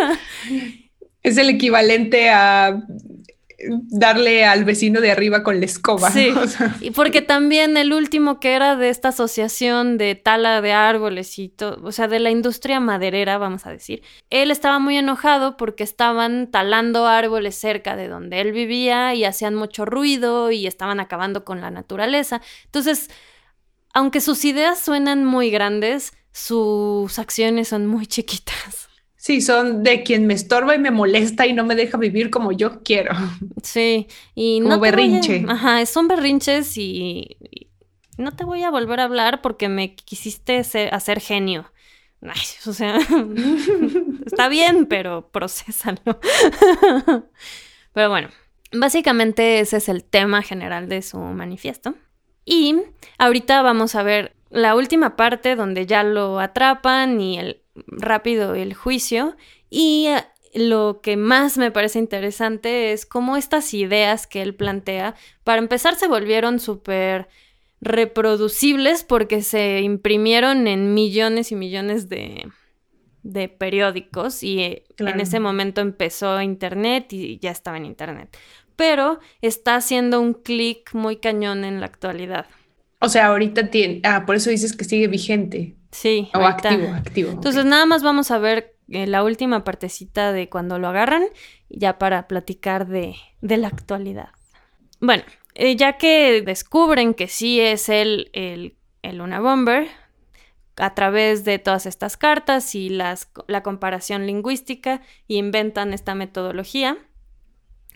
[1.23, 2.81] Es el equivalente a
[3.69, 6.11] darle al vecino de arriba con la escoba.
[6.11, 6.33] Sí,
[6.81, 11.49] y porque también el último que era de esta asociación de tala de árboles y
[11.49, 15.83] todo, o sea, de la industria maderera, vamos a decir, él estaba muy enojado porque
[15.83, 21.43] estaban talando árboles cerca de donde él vivía y hacían mucho ruido y estaban acabando
[21.43, 22.41] con la naturaleza.
[22.65, 23.09] Entonces,
[23.93, 28.80] aunque sus ideas suenan muy grandes, sus acciones son muy chiquitas.
[29.21, 32.51] Sí, son de quien me estorba y me molesta y no me deja vivir como
[32.53, 33.13] yo quiero.
[33.61, 35.45] Sí, y como berrinche.
[35.47, 37.37] ajá, son berrinches y,
[38.17, 40.57] no te voy a volver a hablar porque me quisiste
[40.91, 41.71] hacer genio.
[42.23, 42.97] Ay, o sea,
[44.25, 46.01] está bien, pero procésalo.
[47.93, 48.29] pero bueno,
[48.71, 51.93] básicamente ese es el tema general de su manifiesto.
[52.43, 52.75] Y
[53.19, 58.73] ahorita vamos a ver la última parte donde ya lo atrapan y el, rápido el
[58.73, 59.35] juicio
[59.69, 65.15] y eh, lo que más me parece interesante es cómo estas ideas que él plantea,
[65.43, 67.29] para empezar, se volvieron súper
[67.79, 72.47] reproducibles porque se imprimieron en millones y millones de,
[73.23, 78.37] de periódicos y eh, en ese momento empezó Internet y ya estaba en Internet.
[78.75, 82.47] Pero está haciendo un clic muy cañón en la actualidad.
[82.99, 85.75] O sea, ahorita tiene, ah, por eso dices que sigue vigente.
[85.91, 86.29] Sí.
[86.33, 87.31] O activo, activo.
[87.31, 91.23] Entonces, nada más vamos a ver eh, la última partecita de cuando lo agarran,
[91.69, 94.29] ya para platicar de, de la actualidad.
[94.99, 95.23] Bueno,
[95.55, 99.87] eh, ya que descubren que sí es él el, el Luna Bomber,
[100.77, 106.97] a través de todas estas cartas y las, la comparación lingüística, y inventan esta metodología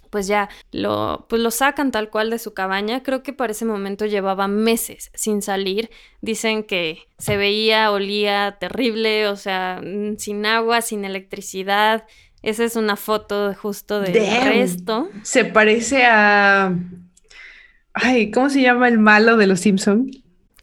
[0.10, 3.04] pues ya lo, pues lo sacan tal cual de su cabaña.
[3.04, 5.90] Creo que para ese momento llevaba meses sin salir.
[6.22, 12.06] Dicen que se veía, olía terrible, o sea, mm, sin agua, sin electricidad.
[12.42, 15.10] Esa es una foto justo del resto.
[15.24, 16.74] Se parece a...
[17.94, 20.12] Ay, ¿cómo se llama el malo de los Simpson?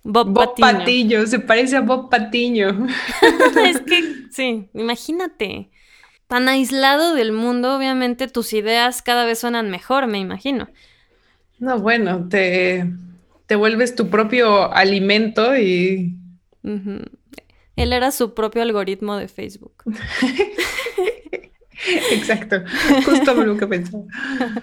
[0.05, 1.27] Bob, Bob Patiño.
[1.27, 2.87] Se parece a Bob Patiño.
[3.67, 5.71] es que, sí, imagínate
[6.33, 10.71] tan aislado del mundo, obviamente tus ideas cada vez suenan mejor, me imagino.
[11.59, 12.91] No, bueno, te,
[13.45, 16.17] te vuelves tu propio alimento y...
[17.77, 19.75] Él era su propio algoritmo de Facebook.
[22.13, 22.63] Exacto,
[23.05, 24.05] justo lo que pensaba.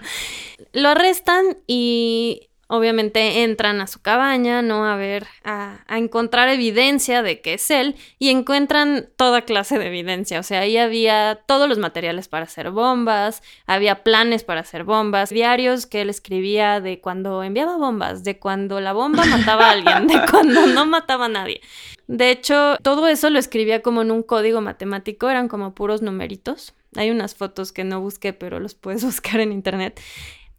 [0.72, 4.86] Lo arrestan y obviamente entran a su cabaña, ¿no?
[4.86, 10.38] A ver, a, encontrar evidencia de que es él y encuentran toda clase de evidencia.
[10.38, 15.30] O sea, ahí había todos los materiales para hacer bombas, había planes para hacer bombas,
[15.30, 20.06] diarios que él escribía de cuando enviaba bombas, de cuando la bomba mataba a alguien,
[20.06, 21.60] de cuando no mataba a nadie.
[22.06, 26.72] De hecho, todo eso lo escribía como en un código matemático, eran como puros numeritos.
[26.96, 30.00] Hay unas fotos que no busqué, pero los puedes buscar en internet.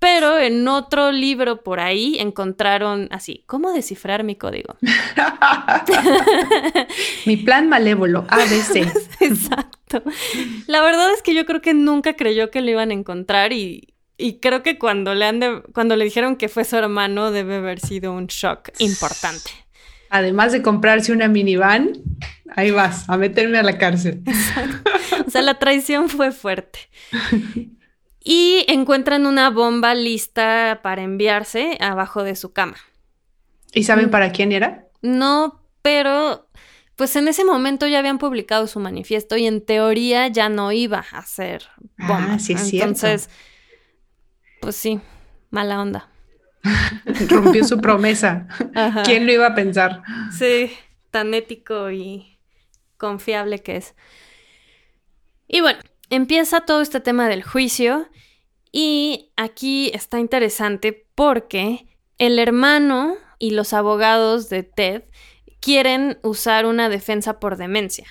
[0.01, 4.75] Pero en otro libro por ahí encontraron así, ¿cómo descifrar mi código?
[7.27, 8.77] mi plan malévolo, ABC.
[9.19, 10.01] Exacto.
[10.65, 13.93] La verdad es que yo creo que nunca creyó que lo iban a encontrar y,
[14.41, 18.11] creo que cuando le, han cuando le dijeron que fue su hermano debe haber sido
[18.11, 19.51] un shock importante.
[20.09, 21.91] Además de comprarse una minivan,
[22.55, 24.23] ahí vas, a meterme a la cárcel.
[25.27, 26.89] O sea, la traición fue fuerte
[28.23, 32.77] y encuentran una bomba lista para enviarse abajo de su cama.
[33.73, 34.11] ¿Y saben mm.
[34.11, 34.87] para quién era?
[35.01, 36.47] No, pero
[36.95, 41.03] pues en ese momento ya habían publicado su manifiesto y en teoría ya no iba
[41.11, 41.63] a ser
[41.97, 42.33] bomba.
[42.33, 43.29] Ah, sí, es Entonces,
[44.59, 44.99] pues sí,
[45.49, 46.09] mala onda.
[47.27, 48.47] Rompió su promesa.
[49.03, 50.03] ¿Quién lo iba a pensar?
[50.37, 50.71] Sí,
[51.09, 52.37] tan ético y
[52.97, 53.95] confiable que es.
[55.47, 55.79] Y bueno,
[56.11, 58.07] empieza todo este tema del juicio
[58.71, 61.87] y aquí está interesante porque
[62.19, 65.03] el hermano y los abogados de Ted
[65.59, 68.05] quieren usar una defensa por demencia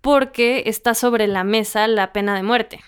[0.00, 2.80] porque está sobre la mesa la pena de muerte.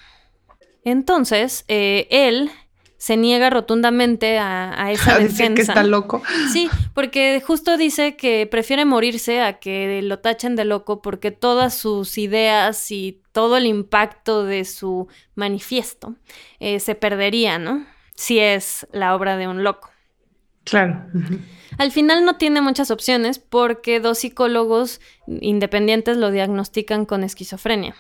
[0.85, 2.51] Entonces, eh, él
[2.97, 5.55] se niega rotundamente a, esa a defensa.
[5.55, 6.23] que está loco.
[6.53, 11.75] Sí, porque justo dice que prefiere morirse a que lo tachen de loco porque todas
[11.75, 16.15] sus ideas y todo el impacto de su manifiesto
[16.59, 17.87] eh, se perdería, ¿no?
[18.15, 19.89] Si es la obra de un loco.
[20.65, 21.07] Claro.
[21.79, 27.95] Al final no tiene muchas opciones porque dos psicólogos independientes lo diagnostican con esquizofrenia.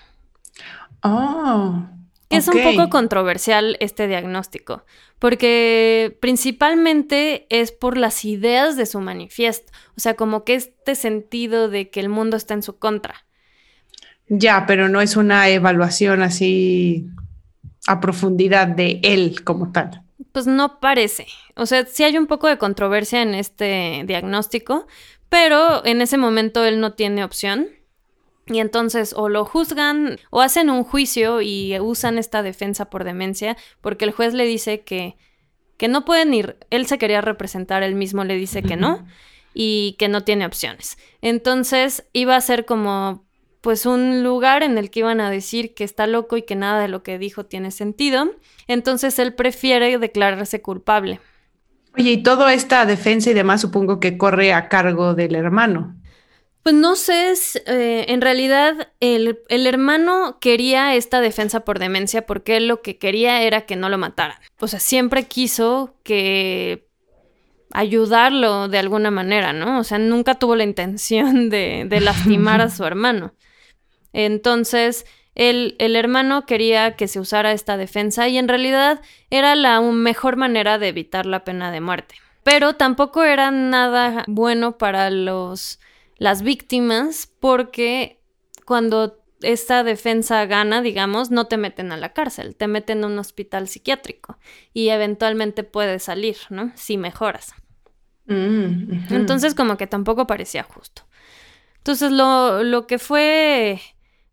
[1.02, 1.86] Oh.
[2.28, 4.84] Es un poco controversial este diagnóstico,
[5.18, 11.70] porque principalmente es por las ideas de su manifiesto, o sea, como que este sentido
[11.70, 13.24] de que el mundo está en su contra.
[14.32, 17.08] Ya, pero no es una evaluación así
[17.88, 20.04] a profundidad de él como tal.
[20.30, 21.26] Pues no parece.
[21.56, 24.86] O sea, sí hay un poco de controversia en este diagnóstico,
[25.28, 27.70] pero en ese momento él no tiene opción.
[28.46, 33.56] Y entonces o lo juzgan o hacen un juicio y usan esta defensa por demencia
[33.80, 35.16] porque el juez le dice que,
[35.76, 39.06] que no pueden ir, él se quería representar, él mismo le dice que no
[39.54, 40.98] y que no tiene opciones.
[41.20, 43.24] Entonces iba a ser como
[43.60, 46.80] pues un lugar en el que iban a decir que está loco y que nada
[46.80, 48.32] de lo que dijo tiene sentido.
[48.66, 51.20] Entonces él prefiere declararse culpable.
[51.96, 55.96] Oye, y toda esta defensa y demás supongo que corre a cargo del hermano.
[56.62, 57.32] Pues no sé,
[57.66, 62.98] eh, en realidad el, el, hermano quería esta defensa por demencia porque él lo que
[62.98, 64.36] quería era que no lo mataran.
[64.60, 66.86] O sea, siempre quiso que
[67.72, 69.80] ayudarlo de alguna manera, ¿no?
[69.80, 73.32] O sea, nunca tuvo la intención de, de lastimar a su hermano.
[74.12, 79.80] Entonces, el, el, hermano quería que se usara esta defensa y en realidad era la
[79.80, 82.16] mejor manera de evitar la pena de muerte.
[82.42, 85.78] Pero tampoco era nada bueno para los
[86.16, 88.20] las víctimas porque
[88.66, 93.18] cuando esta defensa gana, digamos, no te meten a la cárcel, te meten a un
[93.18, 94.38] hospital psiquiátrico
[94.74, 96.72] y eventualmente puedes salir, ¿no?
[96.74, 97.54] Si mejoras.
[98.26, 101.02] Mm, Entonces como que tampoco parecía justo.
[101.78, 103.80] Entonces lo, lo que fue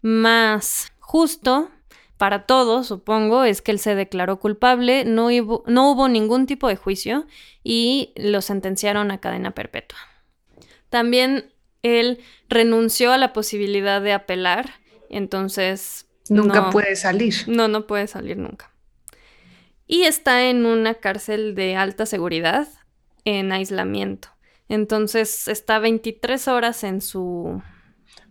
[0.07, 1.69] más justo
[2.17, 6.75] para todos, supongo, es que él se declaró culpable, no no hubo ningún tipo de
[6.77, 7.27] juicio
[7.63, 9.99] y lo sentenciaron a cadena perpetua.
[10.89, 11.51] También
[11.83, 14.71] él renunció a la posibilidad de apelar,
[15.09, 16.05] entonces...
[16.29, 17.35] Nunca puede salir.
[17.47, 18.71] No, no puede salir nunca.
[19.85, 22.67] Y está en una cárcel de alta seguridad,
[23.25, 24.29] en aislamiento.
[24.69, 27.61] Entonces está 23 horas en su...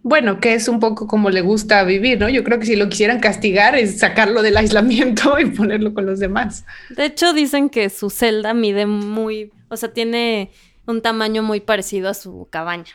[0.08, 2.28] Bueno, que es un poco como le gusta vivir, ¿no?
[2.28, 6.20] Yo creo que si lo quisieran castigar es sacarlo del aislamiento y ponerlo con los
[6.20, 6.64] demás.
[6.90, 10.52] De hecho, dicen que su celda mide muy, o sea, tiene
[10.86, 12.92] un tamaño muy parecido a su cabaña.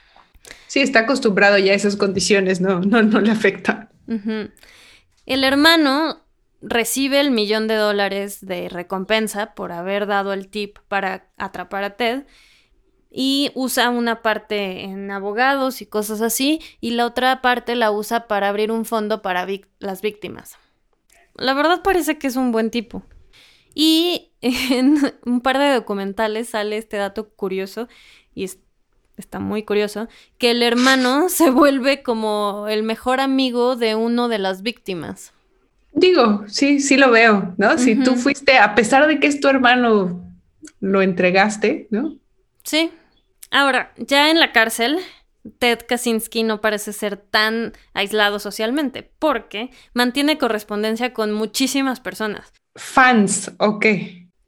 [0.68, 3.90] Sí, está acostumbrado ya a esas condiciones, no, no, no le afecta.
[5.26, 6.24] El hermano
[6.62, 11.98] recibe el millón de dólares de recompensa por haber dado el tip para atrapar a
[11.98, 12.24] Ted
[13.12, 18.28] y usa una parte en abogados y cosas así y la otra parte la usa
[18.28, 19.46] para abrir un fondo para
[19.80, 20.58] las víctimas.
[21.36, 23.04] La verdad parece que es un buen tipo.
[23.76, 27.88] Y en un par de documentales sale este dato curioso
[28.34, 28.60] y es
[29.18, 30.08] está muy curioso,
[30.40, 35.32] que el hermano se vuelve como el mejor amigo de uno de las víctimas.
[35.94, 37.78] Digo, sí, sí lo veo, ¿no?
[37.78, 40.26] Si tú fuiste, a pesar de que es tu hermano,
[40.80, 42.16] lo entregaste, ¿no?
[42.64, 42.92] Sí.
[43.52, 45.00] Ahora, ya en la cárcel,
[45.60, 52.54] Ted Kaczynski no parece ser tan aislado socialmente, porque mantiene correspondencia con muchísimas personas.
[52.76, 53.86] Fans, ok.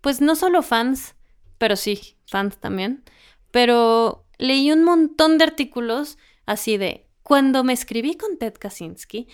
[0.01, 1.15] Pues no solo fans,
[1.57, 3.03] pero sí, fans también.
[3.51, 9.27] Pero leí un montón de artículos así de cuando me escribí con Ted Kaczynski,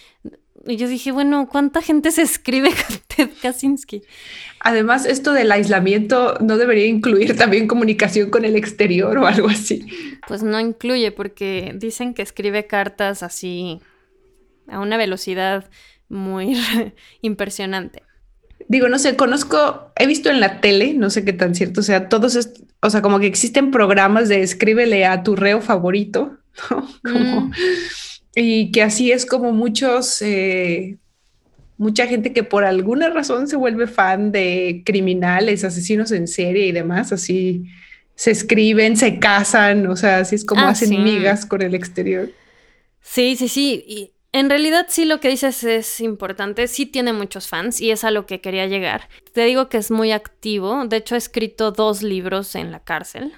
[0.66, 4.04] y yo dije, bueno, ¿cuánta gente se escribe con Ted Kaczynski?
[4.60, 9.86] Además, esto del aislamiento no debería incluir también comunicación con el exterior o algo así.
[10.28, 13.80] Pues no incluye porque dicen que escribe cartas así
[14.68, 15.70] a una velocidad
[16.10, 16.58] muy
[17.22, 18.04] impresionante
[18.70, 21.84] digo, no sé, conozco, he visto en la tele, no sé qué tan cierto o
[21.84, 22.38] sea, todos,
[22.82, 26.38] o sea, como que existen programas de escríbele a tu reo favorito,
[26.70, 26.88] ¿no?
[27.04, 27.52] Como, mm.
[28.36, 30.98] Y que así es como muchos, eh,
[31.78, 36.72] mucha gente que por alguna razón se vuelve fan de criminales, asesinos en serie y
[36.72, 37.66] demás, así
[38.16, 42.30] se escriben, se casan, o sea, así es como ah, hacen migas con el exterior.
[43.02, 43.84] Sí, sí, sí.
[43.88, 48.04] Y en realidad sí lo que dices es importante, sí tiene muchos fans y es
[48.04, 49.10] a lo que quería llegar.
[49.34, 53.34] Te digo que es muy activo, de hecho ha escrito dos libros en la cárcel,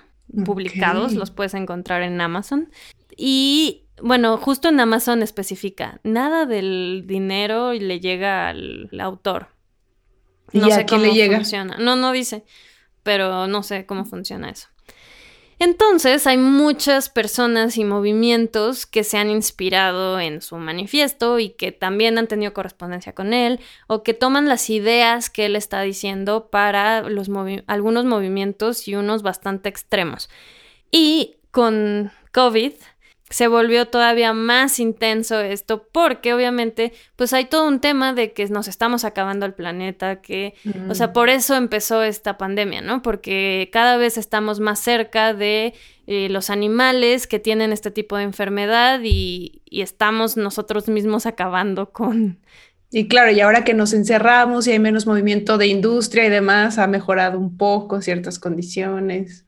[0.46, 2.70] publicados, los puedes encontrar en Amazon.
[3.16, 9.48] Y bueno, justo en Amazon especifica, nada del dinero le llega al, autor.
[10.54, 11.38] No sé cómo le llega?
[11.38, 11.78] funciona.
[11.78, 12.44] No, no dice,
[13.04, 14.68] pero no sé cómo funciona eso.
[15.62, 21.72] Entonces, hay muchas personas y movimientos que se han inspirado en su manifiesto y que
[21.72, 26.50] también han tenido correspondencia con él o que toman las ideas que él está diciendo
[26.50, 27.30] para los
[27.68, 30.32] algunos movimientos y unos bastante extremos.
[30.90, 32.74] Y con COVID
[33.32, 38.46] se volvió todavía más intenso esto porque obviamente pues hay todo un tema de que
[38.48, 40.54] nos estamos acabando el planeta, que,
[40.90, 41.14] o sea, mm.
[41.14, 43.02] por eso empezó esta pandemia, ¿no?
[43.02, 45.74] Porque cada vez estamos más cerca de
[46.08, 51.92] eh, los animales que tienen este tipo de enfermedad y, y estamos nosotros mismos acabando
[51.92, 52.40] con...
[52.94, 56.78] Y claro, y ahora que nos encerramos y hay menos movimiento de industria y demás,
[56.78, 59.46] ha mejorado un poco ciertas condiciones.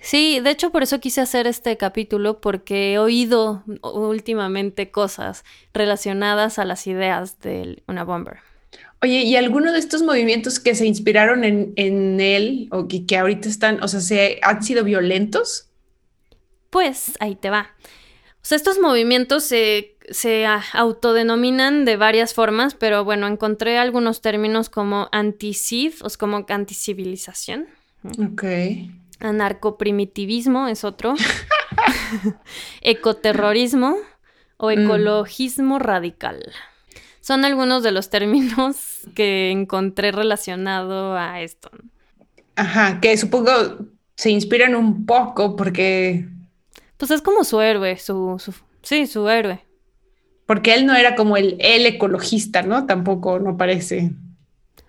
[0.00, 5.44] Sí, de hecho por eso quise hacer este capítulo porque he oído últimamente cosas
[5.74, 8.38] relacionadas a las ideas de una bomber.
[9.02, 13.48] Oye, ¿y alguno de estos movimientos que se inspiraron en, él o que, que, ahorita
[13.48, 15.68] están, o sea, se, han sido violentos?
[16.68, 17.70] Pues ahí te va.
[17.80, 24.68] O sea, estos movimientos se, se autodenominan de varias formas, pero bueno, encontré algunos términos
[24.68, 27.68] como anti-civ, o como anti-civilización.
[28.18, 28.44] Ok.
[29.20, 31.14] Anarcoprimitivismo es otro.
[32.80, 33.96] Ecoterrorismo
[34.56, 34.70] o mm.
[34.70, 36.52] ecologismo radical.
[37.20, 41.70] Son algunos de los términos que encontré relacionado a esto.
[42.56, 43.50] Ajá, que supongo
[44.16, 46.28] se inspiran un poco porque...
[46.98, 48.36] Pues es como su héroe, su,
[48.82, 49.64] sí, su héroe.
[50.44, 52.84] Porque él no era como el, el ecologista, ¿no?
[52.84, 54.10] Tampoco, no parece.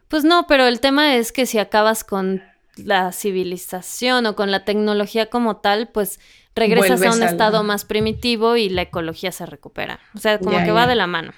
[0.10, 2.42] Pues no, pero el tema es que si acabas con
[2.86, 6.20] la civilización o con la tecnología como tal, pues
[6.56, 10.00] regresas a un estado más primitivo y la ecología se recupera.
[10.16, 11.34] O sea, como que va de la mano.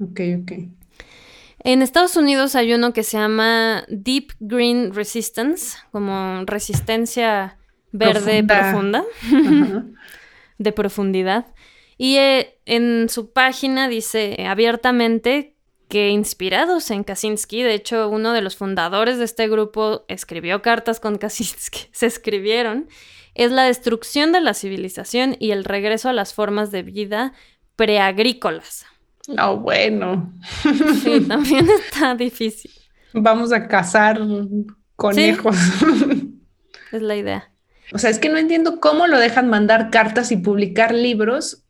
[0.00, 0.52] Ok, ok.
[1.64, 7.56] En Estados Unidos hay uno que se llama Deep Green Resistance, como resistencia
[7.92, 9.04] verde profunda,
[10.58, 11.46] de profundidad.
[11.98, 15.51] Y eh, en su página dice abiertamente
[15.92, 21.00] que inspirados en Kaczynski, de hecho uno de los fundadores de este grupo escribió cartas
[21.00, 22.88] con Kaczynski, se escribieron,
[23.34, 27.34] es la destrucción de la civilización y el regreso a las formas de vida
[27.76, 28.86] preagrícolas.
[29.38, 30.32] Oh, bueno.
[31.02, 32.70] Sí, también está difícil.
[33.12, 34.18] Vamos a cazar
[34.96, 35.56] conejos.
[36.90, 37.50] Es la idea.
[37.94, 41.64] O sea, es que no entiendo cómo lo dejan mandar cartas y publicar libros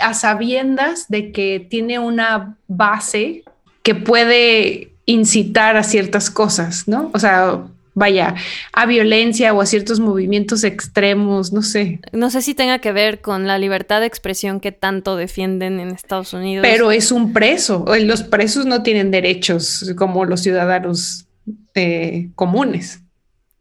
[0.00, 3.44] a sabiendas de que tiene una base
[3.82, 7.10] que puede incitar a ciertas cosas, ¿no?
[7.12, 8.34] O sea, vaya,
[8.72, 12.00] a violencia o a ciertos movimientos extremos, no sé.
[12.12, 15.88] No sé si tenga que ver con la libertad de expresión que tanto defienden en
[15.90, 16.66] Estados Unidos.
[16.68, 17.84] Pero es un preso.
[18.00, 21.26] Los presos no tienen derechos como los ciudadanos
[21.74, 23.00] eh, comunes.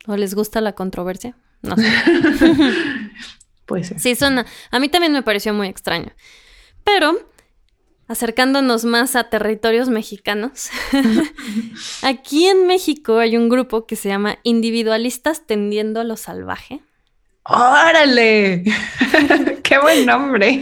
[0.08, 1.36] ¿O les gusta la controversia?
[1.62, 1.84] No sé.
[3.82, 4.46] Sí, suena.
[4.72, 6.12] A mí también me pareció muy extraño.
[6.84, 7.14] Pero,
[8.08, 10.70] acercándonos más a territorios mexicanos,
[12.04, 16.82] aquí en México hay un grupo que se llama Individualistas Tendiendo a lo Salvaje.
[17.46, 18.64] ¡Órale!
[19.64, 20.62] ¡Qué buen nombre!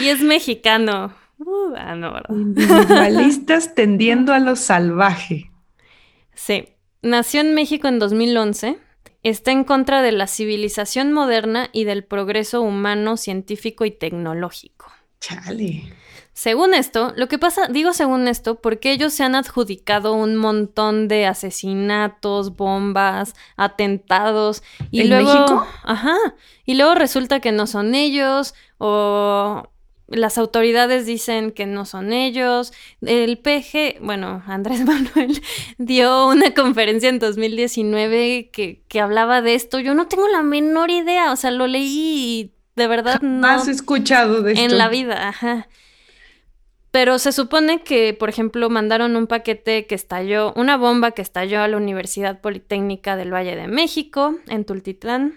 [0.00, 1.14] y es mexicano.
[1.38, 5.50] Uh, ah, Individualistas tendiendo a lo salvaje.
[6.34, 6.68] Sí.
[7.02, 8.78] Nació en México en 2011
[9.22, 14.90] está en contra de la civilización moderna y del progreso humano, científico y tecnológico.
[15.20, 15.92] Chale.
[16.32, 21.06] Según esto, lo que pasa, digo según esto, porque ellos se han adjudicado un montón
[21.06, 25.66] de asesinatos, bombas, atentados y ¿En luego, México?
[25.82, 26.16] ajá,
[26.64, 29.64] y luego resulta que no son ellos o
[30.10, 32.72] las autoridades dicen que no son ellos.
[33.00, 35.40] El PG, bueno, Andrés Manuel
[35.78, 39.78] dio una conferencia en 2019 que, que hablaba de esto.
[39.78, 43.46] Yo no tengo la menor idea, o sea, lo leí y de verdad no.
[43.46, 44.64] Has escuchado de esto.
[44.64, 45.68] En la vida, ajá.
[46.90, 51.60] Pero se supone que, por ejemplo, mandaron un paquete que estalló, una bomba que estalló
[51.60, 55.34] a la Universidad Politécnica del Valle de México, en Tultitlán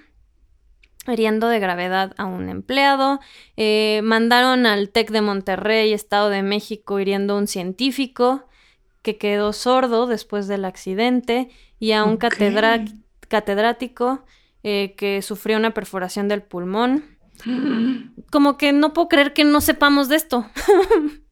[1.07, 3.19] hiriendo de gravedad a un empleado.
[3.57, 8.47] Eh, mandaron al TEC de Monterrey, Estado de México, hiriendo a un científico
[9.01, 11.49] que quedó sordo después del accidente
[11.79, 14.23] y a un catedrático
[14.63, 17.03] eh, que sufrió una perforación del pulmón.
[18.31, 20.47] Como que no puedo creer que no sepamos de esto.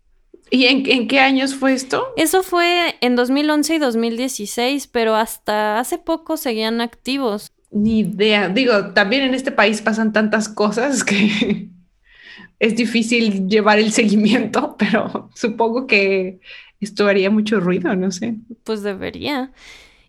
[0.54, 2.10] ¿Y en, en, qué años fue esto?
[2.18, 7.54] Eso fue en 2011 y 2016, pero hasta hace poco seguían activos.
[7.72, 8.50] Ni idea.
[8.50, 11.70] Digo, también en este país pasan tantas cosas que
[12.60, 16.40] es difícil llevar el seguimiento, pero supongo que
[16.80, 18.36] esto haría mucho ruido, no sé.
[18.64, 19.52] Pues debería.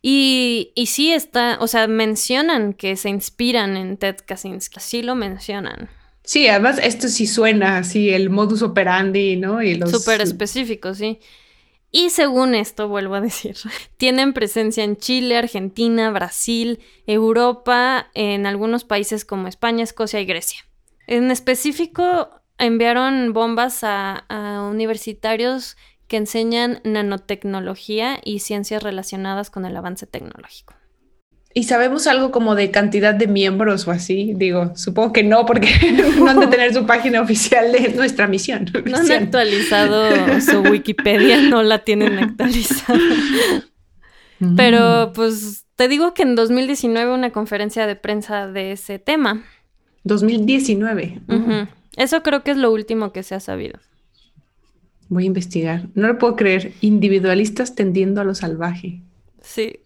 [0.00, 5.14] Y, y sí está, o sea, mencionan que se inspiran en Ted Kaczynski, sí lo
[5.14, 5.88] mencionan.
[6.24, 9.62] Sí, además esto sí suena así, el modus operandi, ¿no?
[9.62, 9.90] Y los...
[9.90, 11.20] Súper específico, sí.
[11.94, 13.56] Y según esto, vuelvo a decir,
[13.98, 20.64] tienen presencia en Chile, Argentina, Brasil, Europa, en algunos países como España, Escocia y Grecia.
[21.06, 24.24] En específico, enviaron bombas a,
[24.70, 25.76] universitarios
[26.08, 30.74] que enseñan nanotecnología y ciencias relacionadas con el avance tecnológico.
[31.54, 34.32] ¿Y sabemos algo como de cantidad de miembros o así?
[34.36, 35.68] Digo, supongo que no, porque
[36.18, 38.70] no han de tener su página oficial de nuestra misión.
[38.86, 42.98] No han actualizado su Wikipedia, no la tienen actualizada.
[44.38, 44.56] Mm.
[44.56, 49.44] Pero pues te digo que en 2019 una conferencia de prensa de ese tema.
[50.04, 51.20] 2019.
[51.96, 53.78] Eso creo que es lo último que se ha sabido.
[55.08, 55.88] Voy a investigar.
[55.94, 56.72] No lo puedo creer.
[56.80, 59.02] Individualistas tendiendo a lo salvaje.
[59.42, 59.80] Sí,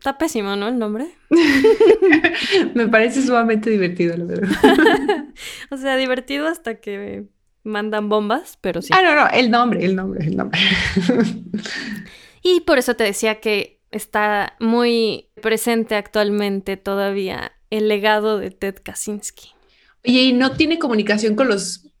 [0.00, 0.68] Está pésimo, ¿no?
[0.68, 1.08] El nombre.
[2.74, 4.48] Me parece sumamente divertido, la verdad.
[5.70, 7.26] o sea, divertido hasta que
[7.64, 8.88] mandan bombas, pero sí.
[8.96, 10.58] Ah, no, no, el nombre, el nombre, el nombre.
[12.42, 18.76] y por eso te decía que está muy presente actualmente todavía el legado de Ted
[18.82, 19.50] Kaczynski.
[20.06, 21.92] Oye, ¿y no tiene comunicación con los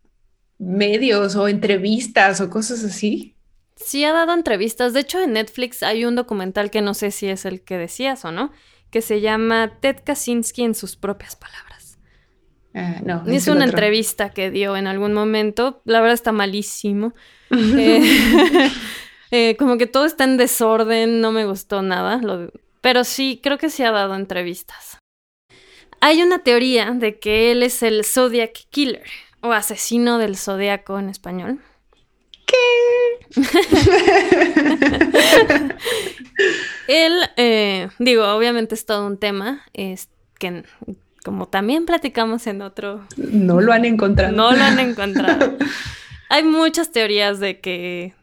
[0.56, 3.36] medios o entrevistas o cosas así?
[3.82, 4.92] Sí ha dado entrevistas.
[4.92, 8.24] De hecho, en Netflix hay un documental que no sé si es el que decías
[8.24, 8.52] o no,
[8.90, 11.98] que se llama Ted Kaczynski en sus propias palabras.
[12.74, 15.80] Ah, no, es, una entrevista que dio en algún momento.
[15.84, 17.12] La verdad está malísimo.
[17.52, 18.70] Eh,
[19.32, 22.20] eh, como que todo está en desorden, no me gustó nada.
[22.80, 24.98] pero sí, creo que sí ha dado entrevistas.
[26.00, 29.02] Hay una teoría de que él es el Zodiac Killer
[29.42, 31.60] o asesino del zodiaco en español.
[36.88, 40.08] Él, eh, digo, obviamente es todo un tema, es
[40.38, 40.64] que
[41.24, 43.04] como también platicamos en otro...
[43.16, 44.34] No lo han encontrado.
[44.34, 45.56] No lo han encontrado.
[46.28, 48.14] hay muchas teorías de que,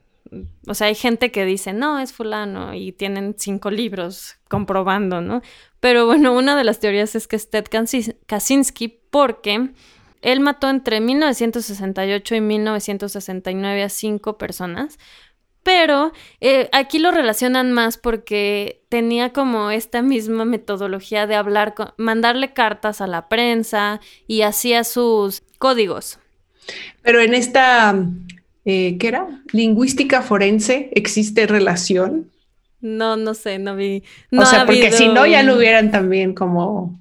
[0.67, 5.41] o sea, hay gente que dice, no, es fulano y tienen cinco libros comprobando, ¿no?
[5.79, 7.65] Pero bueno, una de las teorías es que es Ted
[8.25, 9.69] Kaczynski porque
[10.21, 14.97] él mató entre 1968 y 1969 a cinco personas,
[15.63, 22.53] pero eh, aquí lo relacionan más porque tenía como esta misma metodología de hablar, mandarle
[22.53, 26.19] cartas a la prensa y hacía sus códigos.
[27.01, 27.95] Pero en esta,
[28.63, 29.27] eh, ¿qué era?
[29.51, 32.31] Lingüística forense, ¿existe relación?
[32.79, 34.03] No, no sé, no vi.
[34.31, 36.97] o sea, porque si no, ya lo hubieran también como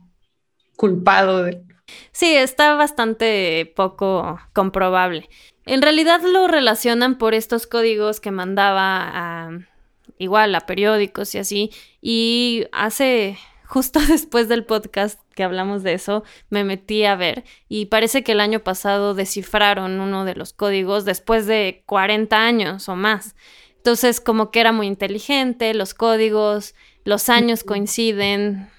[0.77, 1.66] culpado de
[2.13, 5.29] Sí, está bastante poco comprobable.
[5.65, 9.51] En realidad lo relacionan por estos códigos que mandaba a
[10.19, 11.71] igual a periódicos y así.
[12.01, 17.87] Y hace justo después del podcast que hablamos de eso, me metí a ver y
[17.87, 22.97] parece que el año pasado descifraron uno de los códigos después de 40 años o
[22.97, 23.37] más.
[23.77, 26.75] Entonces, como que era muy inteligente, los códigos,
[27.05, 28.71] los años coinciden.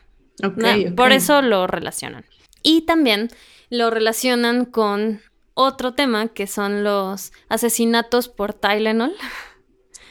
[0.96, 2.26] Por eso lo relacionan.
[2.68, 3.30] Y también
[3.70, 5.22] lo relacionan con
[5.54, 9.16] otro tema que son los asesinatos por Tylenol.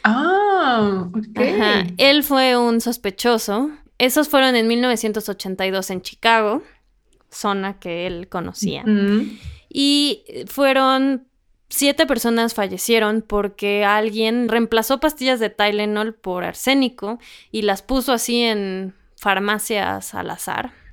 [0.03, 1.39] Ah, ok.
[1.99, 3.71] Él fue un sospechoso.
[3.99, 6.63] Esos fueron en 1982 en Chicago,
[7.31, 8.85] zona que él conocía.
[9.69, 11.27] Y fueron
[11.69, 17.19] siete personas fallecieron porque alguien reemplazó pastillas de Tylenol por arsénico
[17.53, 20.86] y las puso así en farmacias al azar.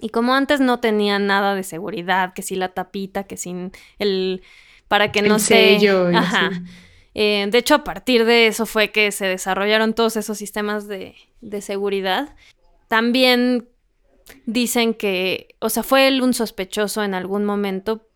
[0.00, 4.42] Y como antes no tenía nada de seguridad, que si la tapita, que sin el...
[4.88, 5.78] para que no se...
[6.14, 6.50] Ajá.
[7.14, 11.16] Eh, de hecho, a partir de eso fue que se desarrollaron todos esos sistemas de,
[11.40, 12.34] de seguridad.
[12.88, 13.68] También
[14.46, 18.06] dicen que, o sea, fue él un sospechoso en algún momento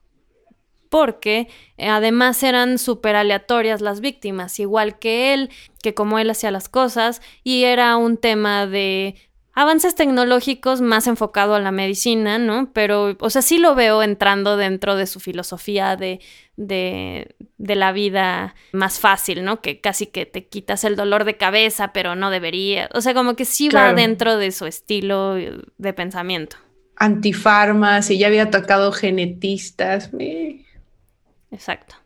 [0.89, 5.51] porque eh, además eran súper aleatorias las víctimas, igual que él,
[5.83, 9.17] que como él hacía las cosas, y era un tema de
[9.55, 12.71] avances tecnológicos más enfocado a la medicina, ¿no?
[12.73, 16.21] Pero, o sea, sí lo veo entrando dentro de su filosofía de,
[16.57, 19.61] de, de, la vida más fácil, ¿no?
[19.61, 22.89] Que casi que te quitas el dolor de cabeza, pero no debería.
[22.95, 26.57] O sea, como que sí va dentro de su estilo de pensamiento.
[26.97, 30.11] Antifarmas y ya había tocado genetistas.
[31.53, 31.97] Exacto.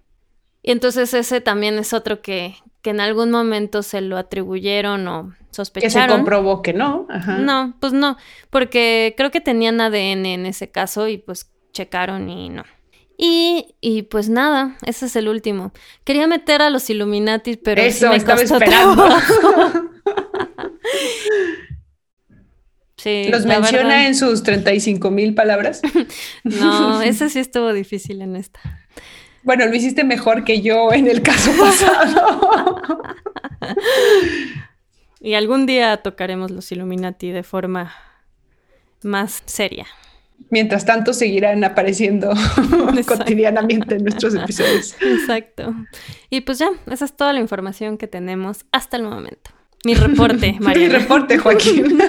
[0.63, 5.35] Y entonces ese también es otro que, que en algún momento se lo atribuyeron o
[5.75, 7.07] que se comprobó que no.
[7.39, 8.17] No, pues no,
[8.51, 12.65] porque creo que tenían ADN en ese caso y pues checaron y no.
[13.21, 15.73] Y, y, pues nada, ese es el último.
[16.05, 19.09] Quería meter a los Illuminati, pero eso me estaba esperando.
[22.97, 25.83] sí, ¿Los menciona en sus 35 mil palabras?
[26.45, 28.61] no, ese sí estuvo difícil en esta.
[29.43, 33.03] Bueno, lo hiciste mejor que yo en el caso pasado.
[35.21, 37.93] Y algún día tocaremos los Illuminati de forma
[39.03, 39.87] más seria.
[40.51, 42.33] Mientras tanto, seguirán apareciendo
[43.07, 44.97] cotidianamente en nuestros episodios.
[45.01, 45.75] Exacto.
[46.31, 49.51] Y pues ya, esa es toda la información que tenemos hasta el momento.
[49.85, 50.89] Mi reporte, María.
[50.89, 51.99] Mi reporte, Joaquín.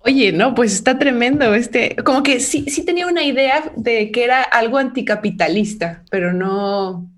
[0.00, 1.54] Oye, no, pues está tremendo.
[1.54, 7.10] Este, como que sí, sí tenía una idea de que era algo anticapitalista, pero no,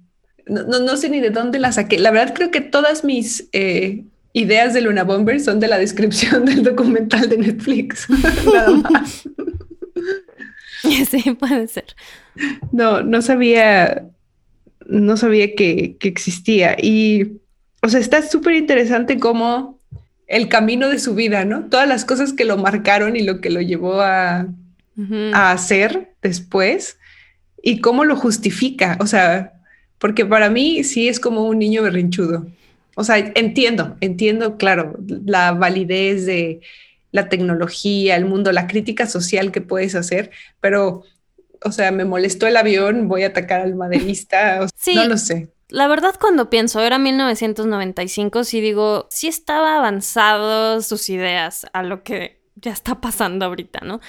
[0.46, 1.98] no, no, sé ni de dónde la saqué.
[1.98, 6.44] La verdad creo que todas mis eh, ideas de Luna Bomber son de la descripción
[6.46, 8.06] del documental de Netflix.
[8.54, 9.28] Nada más.
[11.10, 11.96] Sí, puede ser.
[12.70, 14.06] No, no sabía,
[14.86, 16.76] no sabía que, que existía.
[16.80, 17.38] Y,
[17.82, 19.80] o sea, está súper interesante cómo
[20.28, 21.64] el camino de su vida, ¿no?
[21.64, 24.46] Todas las cosas que lo marcaron y lo que lo llevó a,
[25.32, 26.98] a hacer después
[27.62, 28.96] y cómo lo justifica.
[29.00, 29.55] O sea,
[29.98, 32.46] porque para mí sí es como un niño berrinchudo.
[32.94, 36.60] O sea, entiendo, entiendo, claro, la validez de
[37.12, 40.30] la tecnología, el mundo, la crítica social que puedes hacer,
[40.60, 41.02] pero,
[41.62, 44.94] o sea, me molestó el avión, voy a atacar al maderista, sí.
[44.94, 45.48] no lo sé.
[45.68, 52.02] La verdad, cuando pienso, era 1995, sí digo, sí estaba avanzado sus ideas a lo
[52.02, 54.00] que ya está pasando ahorita, ¿no?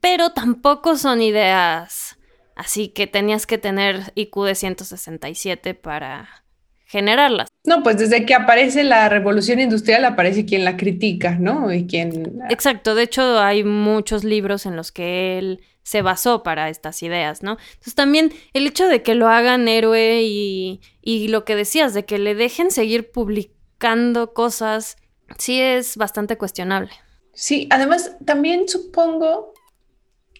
[0.00, 2.15] Pero tampoco son ideas
[2.56, 6.44] así que tenías que tener IQ de 167 para
[6.86, 7.48] generarlas.
[7.64, 11.72] No, pues desde que aparece la revolución industrial aparece quien la critica, ¿no?
[11.72, 12.40] Y quien...
[12.48, 17.42] Exacto, de hecho hay muchos libros en los que él se basó para estas ideas,
[17.42, 17.58] ¿no?
[17.72, 22.04] Entonces también el hecho de que lo hagan héroe y, y lo que decías, de
[22.04, 24.96] que le dejen seguir publicando cosas,
[25.38, 26.90] sí es bastante cuestionable.
[27.32, 29.52] Sí, además también supongo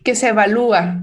[0.03, 1.03] que se evalúa.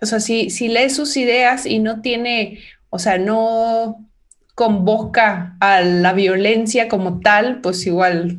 [0.00, 2.60] O sea, si, si lee sus ideas y no tiene,
[2.90, 4.08] o sea, no
[4.54, 8.38] convoca a la violencia como tal, pues igual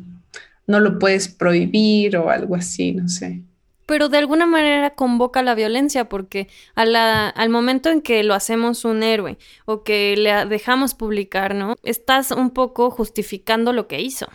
[0.66, 3.42] no lo puedes prohibir o algo así, no sé.
[3.86, 9.02] Pero de alguna manera convoca la violencia porque al momento en que lo hacemos un
[9.02, 11.74] héroe o que le dejamos publicar, ¿no?
[11.82, 14.28] Estás un poco justificando lo que hizo,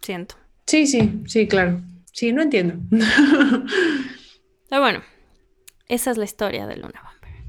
[0.00, 0.36] siento.
[0.66, 1.80] Sí, sí, sí, claro.
[2.12, 2.74] Sí, no entiendo.
[4.68, 5.02] Pero bueno,
[5.88, 7.44] esa es la historia de Luna Bomber.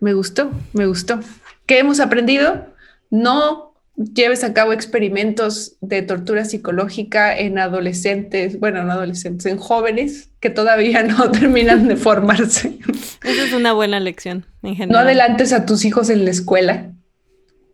[0.00, 1.20] Me gustó, me gustó.
[1.66, 2.66] ¿Qué hemos aprendido?
[3.10, 10.30] no lleves a cabo experimentos de tortura psicológica en adolescentes, bueno, no adolescentes, en jóvenes
[10.40, 12.78] que todavía no terminan de formarse.
[13.24, 14.92] Esa es una buena lección en general.
[14.92, 16.92] No adelantes a tus hijos en la escuela,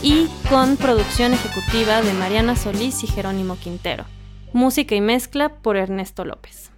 [0.01, 4.05] y con producción ejecutiva de Mariana Solís y Jerónimo Quintero.
[4.57, 6.71] Música y mezcla por Ernesto López.